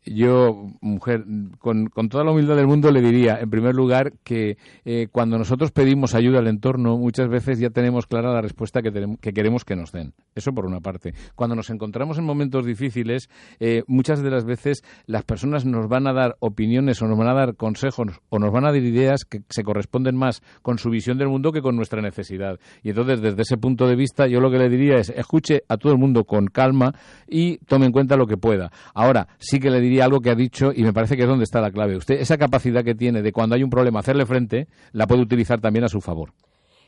Yo, 0.05 0.71
mujer, 0.81 1.25
con, 1.59 1.89
toda 2.09 2.23
la 2.23 2.31
humildad 2.31 2.55
del 2.55 2.67
mundo 2.67 2.89
le 2.89 3.01
diría, 3.01 3.37
en 3.39 3.49
primer 3.49 3.75
lugar, 3.75 4.13
que 4.23 4.57
eh, 4.85 5.07
cuando 5.11 5.37
nosotros 5.37 5.71
pedimos 5.71 6.15
ayuda 6.15 6.39
al 6.39 6.47
entorno, 6.47 6.97
muchas 6.97 7.27
veces 7.27 7.59
ya 7.59 7.69
tenemos 7.69 8.07
clara 8.07 8.33
la 8.33 8.41
respuesta 8.41 8.81
que, 8.81 8.91
que, 9.19 9.33
queremos 9.33 9.65
que 9.65 9.75
nos 9.75 9.91
den. 9.91 10.13
Eso 10.35 10.53
por 10.53 10.65
una 10.65 10.79
parte. 10.79 11.13
Cuando 11.35 11.55
nos 11.55 11.69
encontramos 11.69 12.17
en 12.17 12.23
momentos 12.23 12.65
difíciles, 12.65 13.29
eh, 13.59 13.83
muchas 13.87 14.23
de 14.23 14.31
las 14.31 14.45
veces 14.45 14.83
las 15.05 15.23
personas 15.25 15.65
nos 15.65 15.89
van 15.89 16.07
a 16.07 16.13
dar 16.13 16.37
opiniones 16.39 17.01
o 17.01 17.07
nos 17.07 17.17
van 17.17 17.27
a 17.27 17.33
dar 17.33 17.55
consejos 17.55 18.21
o 18.29 18.39
nos 18.39 18.51
van 18.51 18.65
a 18.65 18.71
dar 18.71 18.77
ideas 18.77 19.25
que 19.25 19.41
se 19.49 19.63
corresponden 19.63 20.15
más 20.15 20.41
con 20.61 20.77
su 20.77 20.89
visión 20.89 21.17
del 21.17 21.27
mundo 21.27 21.51
que 21.51 21.61
con 21.61 21.75
nuestra 21.75 22.01
necesidad. 22.01 22.57
Y 22.83 22.89
entonces, 22.89 23.21
desde 23.21 23.41
ese 23.41 23.57
punto 23.57 23.85
de 23.85 23.97
vista, 23.97 24.27
yo 24.27 24.39
lo 24.39 24.49
que 24.49 24.57
le 24.57 24.69
diría 24.69 24.95
es, 24.95 25.09
escuche 25.09 25.63
a 25.67 25.75
todo 25.75 25.91
el 25.91 25.99
mundo 25.99 26.23
con 26.23 26.47
calma 26.47 26.93
y 27.27 27.57
tome 27.57 27.85
en 27.85 27.91
cuenta 27.91 28.15
lo 28.15 28.27
que 28.27 28.37
pueda. 28.37 28.71
Ahora, 28.93 29.27
sí 29.37 29.59
que 29.59 29.69
le 29.69 29.81
diría 29.81 29.88
algo 29.99 30.19
que 30.21 30.29
ha 30.29 30.35
dicho 30.35 30.71
y 30.73 30.83
me 30.83 30.93
parece 30.93 31.15
que 31.15 31.23
es 31.23 31.27
donde 31.27 31.43
está 31.43 31.61
la 31.61 31.71
clave. 31.71 31.95
Usted, 31.95 32.19
esa 32.19 32.37
capacidad 32.37 32.83
que 32.83 32.95
tiene 32.95 33.21
de 33.21 33.31
cuando 33.31 33.55
hay 33.55 33.63
un 33.63 33.69
problema 33.69 33.99
hacerle 33.99 34.25
frente, 34.25 34.67
la 34.91 35.07
puede 35.07 35.21
utilizar 35.21 35.59
también 35.59 35.85
a 35.85 35.89
su 35.89 36.01
favor. 36.01 36.33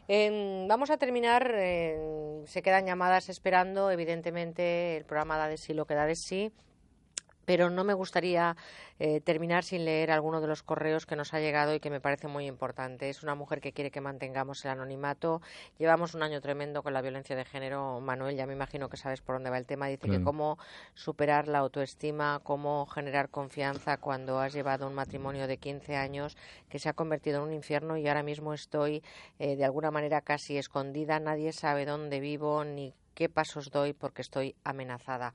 vamos 0.08 0.90
a 0.90 0.98
terminar. 0.98 1.52
se 2.46 2.62
quedan 2.62 2.86
llamadas 2.86 3.30
esperando. 3.30 3.92
Evidentemente, 3.92 4.98
el 4.98 5.06
programa 5.06 5.38
da 5.38 5.48
de 5.48 5.58
sí 5.58 5.74
lo 5.74 5.86
que 5.86 5.96
da 5.96 6.06
de 6.06 6.16
sí 6.16 6.52
pero 7.46 7.70
no 7.70 7.84
me 7.84 7.94
gustaría 7.94 8.56
eh, 9.00 9.20
terminar 9.22 9.64
sin 9.64 9.86
leer 9.86 10.12
alguno 10.12 10.42
de 10.42 10.48
los 10.48 10.64
correos 10.64 11.06
que 11.06 11.16
nos 11.16 11.34
ha 11.34 11.40
llegado 11.40 11.74
y 11.74 11.80
que 11.80 11.90
me 11.90 12.00
parece 12.00 12.28
muy 12.28 12.46
importante. 12.46 13.10
Es 13.10 13.24
una 13.24 13.36
mujer 13.36 13.62
que 13.62 13.74
quiere 13.74 13.92
que 13.92 14.02
mantengamos 14.02 14.64
el 14.66 14.72
anonimato. 14.72 15.42
Llevamos 15.80 16.14
un 16.14 16.24
año 16.24 16.40
tremendo 16.42 16.84
con 16.84 16.94
la 16.94 17.02
violencia 17.02 17.36
de 17.36 17.46
género. 17.46 18.00
Manuel, 18.00 18.36
ya 18.36 18.46
me 18.46 18.54
imagino 18.54 18.90
que 18.90 18.98
sabes 18.98 19.22
por 19.22 19.36
dónde 19.36 19.50
va 19.50 19.58
el 19.58 19.66
tema. 19.66 19.88
Dice 19.88 20.08
que 20.08 20.22
cómo 20.22 20.60
superar 20.94 21.48
la 21.48 21.60
autoestima, 21.60 22.42
cómo 22.44 22.86
generar 22.86 23.30
confianza 23.30 23.98
cuando 23.98 24.40
has 24.40 24.54
llevado 24.54 24.88
un 24.88 24.94
matrimonio 24.94 25.48
de 25.48 25.58
15 25.58 25.96
años 25.96 26.38
que 26.70 26.80
se 26.80 26.90
ha 26.90 26.94
convertido 26.94 27.38
en 27.38 27.48
un 27.48 27.54
infierno 27.54 27.98
y 27.98 28.08
ahora 28.08 28.24
mismo 28.24 28.54
estoy 28.54 29.04
eh, 29.40 29.56
de 29.56 29.66
alguna 29.66 29.92
manera 29.92 30.22
casi 30.22 30.58
escondida. 30.58 31.20
Nadie 31.20 31.54
sabe 31.54 31.86
dónde 31.86 32.20
vivo 32.20 32.64
ni 32.64 32.94
qué 33.14 33.30
pasos 33.30 33.72
doy 33.72 33.94
porque 33.94 34.22
estoy 34.22 34.56
amenazada. 34.64 35.34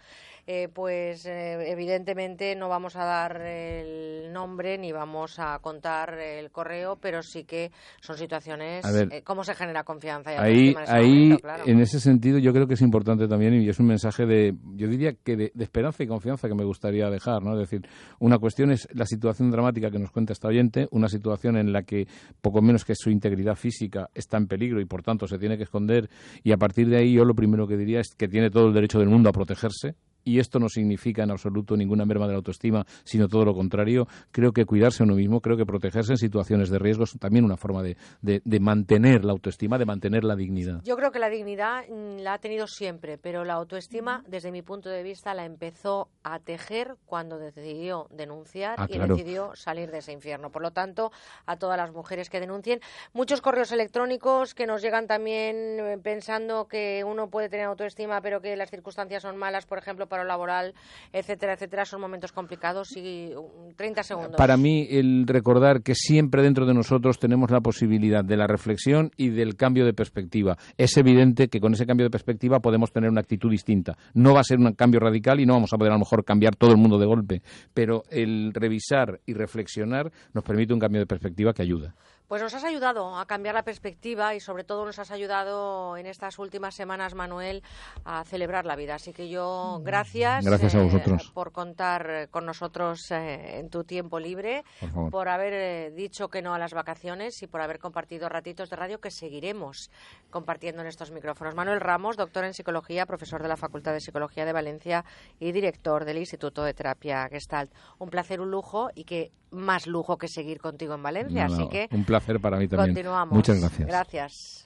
Eh, 0.49 0.69
pues 0.73 1.27
eh, 1.27 1.73
evidentemente 1.73 2.55
no 2.55 2.69
vamos 2.69 2.95
a 2.95 3.05
dar 3.05 3.41
el 3.41 4.33
nombre 4.33 4.79
ni 4.79 4.93
vamos 4.93 5.41
a 5.41 5.59
contar 5.59 6.21
el 6.21 6.53
correo, 6.53 6.95
pero 7.01 7.21
sí 7.21 7.43
que 7.43 7.73
son 8.01 8.17
situaciones. 8.17 8.85
Eh, 9.11 9.23
¿Cómo 9.25 9.43
se 9.43 9.57
genera 9.57 9.83
confianza? 9.83 10.41
ahí, 10.41 10.73
ahí 10.87 11.37
en 11.65 11.81
ese 11.81 11.99
sentido, 11.99 12.39
yo 12.39 12.53
creo 12.53 12.69
que 12.69 12.75
es 12.75 12.81
importante 12.83 13.27
también 13.27 13.55
y 13.55 13.69
es 13.69 13.81
un 13.81 13.87
mensaje 13.87 14.25
de, 14.25 14.55
yo 14.77 14.87
diría 14.87 15.15
que 15.15 15.37
de, 15.37 15.53
esperanza 15.59 16.05
y 16.05 16.07
confianza 16.07 16.47
que 16.47 16.55
me 16.55 16.65
gustaría 16.65 17.11
dejar, 17.11 17.43
¿no? 17.43 17.55
Es 17.55 17.69
decir, 17.69 17.85
una 18.21 18.39
cuestión 18.39 18.71
es 18.71 18.87
la 18.93 19.05
situación 19.05 19.51
dramática 19.51 19.91
que 19.91 19.99
nos 19.99 20.13
cuenta 20.13 20.33
esta 20.33 20.47
oyente, 20.47 20.87
una 20.93 21.09
situación 21.09 21.57
en 21.57 21.73
la 21.73 21.83
que 21.83 22.07
poco 22.41 22.63
menos 22.63 22.85
que 22.85 22.95
su 22.95 23.11
integridad 23.11 23.57
física 23.57 24.11
está 24.15 24.37
en 24.37 24.47
peligro 24.47 24.81
y 24.81 24.85
por 24.85 25.03
tanto 25.03 25.27
se 25.27 25.39
tiene 25.39 25.57
que 25.57 25.65
esconder 25.65 26.09
y 26.45 26.53
a 26.53 26.57
partir 26.57 26.89
de 26.89 26.99
ahí 26.99 27.15
yo 27.15 27.25
lo 27.25 27.35
primero 27.35 27.67
que 27.67 27.77
diría 27.77 27.99
es 27.99 28.15
que 28.17 28.29
tiene 28.29 28.49
todo 28.49 28.69
el 28.69 28.75
derecho 28.75 29.01
del 29.01 29.09
mundo 29.09 29.29
a 29.29 29.33
protegerse 29.33 29.97
y 30.27 30.41
esto 30.41 30.59
no 30.59 30.69
significa 30.69 31.23
en 31.23 31.31
absoluto 31.31 31.77
ninguna 31.77 32.05
merma 32.05 32.27
de 32.27 32.33
la 32.33 32.39
autoestima, 32.39 32.85
sino 33.05 33.29
todo 33.29 33.45
lo 33.45 33.55
contrario. 33.55 34.09
Creo 34.33 34.53
que 34.53 34.67
cuidarse 34.67 35.03
a 35.03 35.07
uno 35.07 35.15
mismo, 35.15 35.41
creo 35.41 35.57
que 35.57 35.65
protegerse 35.65 36.13
en 36.13 36.19
situaciones 36.19 36.69
de 36.69 36.81
riesgo 36.81 37.05
es 37.05 37.17
también 37.19 37.45
una 37.45 37.57
forma 37.57 37.83
de, 37.83 37.97
de, 38.21 38.61
mantener 38.61 39.25
la 39.25 39.33
autoestima, 39.33 39.79
de 39.79 39.87
mantener 39.87 40.25
la 40.25 40.35
dignidad. 40.35 40.83
Yo 40.83 40.97
creo 40.97 41.13
que 41.13 41.21
la 41.21 41.31
dignidad 41.31 41.85
mm, 41.89 42.19
la 42.19 42.35
ha 42.35 42.39
tenido 42.39 42.67
siempre, 42.67 43.19
pero 43.19 43.45
la 43.45 43.55
autoestima, 43.55 44.25
desde 44.27 44.51
mi 44.51 44.63
punto 44.63 44.89
de 44.89 45.05
vista, 45.05 45.33
la 45.33 45.45
empezó 45.45 46.09
a 46.25 46.41
tejer 46.41 46.97
cuando 47.07 47.39
decidió 47.39 48.09
denunciar 48.11 48.75
ah, 48.79 48.89
y 48.91 48.99
decidió 48.99 49.55
salir 49.55 49.93
de 49.93 49.99
ese 49.99 50.13
infierno. 50.13 50.51
Por 50.51 50.63
lo 50.63 50.73
tanto, 50.73 51.13
a 51.47 51.57
todas 51.57 51.77
las 51.77 51.93
mujeres 51.93 52.31
que 52.31 52.41
denuncien, 52.41 52.81
muchos 53.13 53.41
correos 53.41 53.71
electrónicos 53.71 54.55
que 54.55 54.67
nos 54.67 54.83
llegan 54.83 55.07
también 55.07 55.79
eh, 55.79 55.99
pensando 56.03 56.67
que 56.67 57.05
uno 57.05 57.31
puede 57.31 57.49
tener 57.49 57.67
autoestima, 57.67 58.21
pero 58.21 58.41
que 58.41 58.57
las 58.57 58.71
circunstancias 58.71 59.23
son 59.23 59.37
malas, 59.37 59.67
por 59.67 59.79
ejemplo, 59.79 60.09
laboral, 60.25 60.75
etcétera, 61.13 61.55
etcétera, 61.55 61.85
son 61.85 62.01
momentos 62.01 62.33
complicados 62.33 62.97
y 62.97 63.33
30 63.77 64.03
segundos. 64.03 64.37
Para 64.37 64.57
mí, 64.57 64.87
el 64.91 65.27
recordar 65.27 65.83
que 65.83 65.95
siempre 65.95 66.43
dentro 66.43 66.67
de 66.67 66.75
nosotros 66.75 67.19
tenemos 67.19 67.51
la 67.51 67.61
posibilidad 67.61 68.25
de 68.25 68.37
la 68.37 68.47
reflexión 68.47 69.11
y 69.17 69.31
del 69.31 69.57
cambio 69.57 69.85
de 69.85 69.93
perspectiva. 69.93 70.57
Es 70.77 70.97
evidente 70.97 71.49
que 71.49 71.61
con 71.61 71.75
ese 71.75 71.87
cambio 71.87 72.07
de 72.07 72.11
perspectiva 72.11 72.61
podemos 72.61 72.93
tener 72.93 73.11
una 73.11 73.21
actitud 73.21 73.51
distinta. 73.51 73.97
No 74.15 74.35
va 74.35 74.41
a 74.41 74.45
ser 74.45 74.59
un 74.59 74.73
cambio 74.75 75.01
radical 75.01 75.41
y 75.41 75.47
no 75.47 75.55
vamos 75.55 75.73
a 75.73 75.77
poder 75.77 75.93
a 75.93 75.97
lo 75.97 76.01
mejor 76.01 76.25
cambiar 76.25 76.57
todo 76.57 76.71
el 76.71 76.77
mundo 76.77 76.99
de 76.99 77.07
golpe, 77.07 77.43
pero 77.75 78.03
el 78.11 78.53
revisar 78.53 79.21
y 79.27 79.35
reflexionar 79.35 80.11
nos 80.33 80.45
permite 80.45 80.75
un 80.75 80.81
cambio 80.81 81.01
de 81.01 81.07
perspectiva 81.07 81.53
que 81.53 81.63
ayuda. 81.63 81.95
Pues 82.29 82.43
nos 82.43 82.55
has 82.55 82.65
ayudado 82.65 83.17
a 83.17 83.27
cambiar 83.27 83.55
la 83.55 83.63
perspectiva 83.63 84.35
y 84.35 84.41
sobre 84.41 84.65
todo 84.65 84.85
nos 84.85 84.99
has 84.99 85.13
ayudado 85.13 85.97
en 85.97 86.07
estas 86.07 86.41
últimas 86.41 86.75
semanas, 86.75 87.15
Manuel, 87.15 87.63
a 88.05 88.25
celebrar 88.25 88.67
la 88.67 88.75
vida. 88.75 88.97
Así 88.97 89.13
que 89.13 89.29
yo, 89.29 89.81
gracias, 89.85 90.45
gracias 90.45 90.75
a 90.75 90.83
vosotros. 90.83 91.27
Eh, 91.29 91.31
por 91.33 91.53
contar 91.53 92.29
con 92.33 92.45
nosotros 92.45 93.13
eh, 93.13 93.61
en 93.61 93.71
tu 93.71 93.85
tiempo 93.85 94.19
libre, 94.19 94.65
por, 95.13 95.29
haber 95.29 95.53
eh, 95.53 95.91
dicho 95.93 96.29
que 96.29 96.43
no 96.43 96.53
a 96.53 96.59
las 96.59 96.75
vacaciones 96.75 97.41
y 97.43 97.47
por 97.47 97.61
haber 97.61 97.79
compartido 97.79 98.29
ratitos 98.29 98.71
de 98.71 98.77
radio 98.77 99.01
que 99.01 99.13
seguiremos 99.13 99.93
compartiendo 100.31 100.83
en 100.83 100.89
estos 100.89 101.13
micrófonos. 101.13 101.55
Manuel 101.55 101.81
Ramos, 101.81 102.17
doctor 102.17 102.45
en 102.45 102.55
psicología, 102.55 103.07
profesor 103.07 103.41
de 103.41 103.49
la 103.49 103.57
Facultad 103.57 103.93
de 103.93 104.01
Psicología 104.01 104.45
de 104.45 104.53
Valencia 104.53 105.05
y 105.39 105.53
director 105.53 106.05
del 106.05 106.19
Instituto 106.19 106.65
de 106.65 106.75
Terapia 106.75 107.29
Gestalt. 107.29 107.73
Un 107.99 108.11
placer, 108.11 108.41
un 108.41 108.51
lujo 108.51 108.91
y 108.97 109.05
que 109.05 109.31
más 109.57 109.87
lujo 109.87 110.19
que 110.19 110.29
seguir 110.29 110.61
contigo 110.61 110.95
en 110.95 111.03
Valencia. 111.03 111.47
así 111.47 111.69
que 111.69 111.89
un 111.91 112.05
placer 112.05 112.41
para 112.41 112.59
mí 112.59 112.69
también. 112.69 112.91
Continuamos. 112.91 113.35
Muchas 113.35 113.61
gracias. 113.61 113.89
Gracias. 113.89 114.66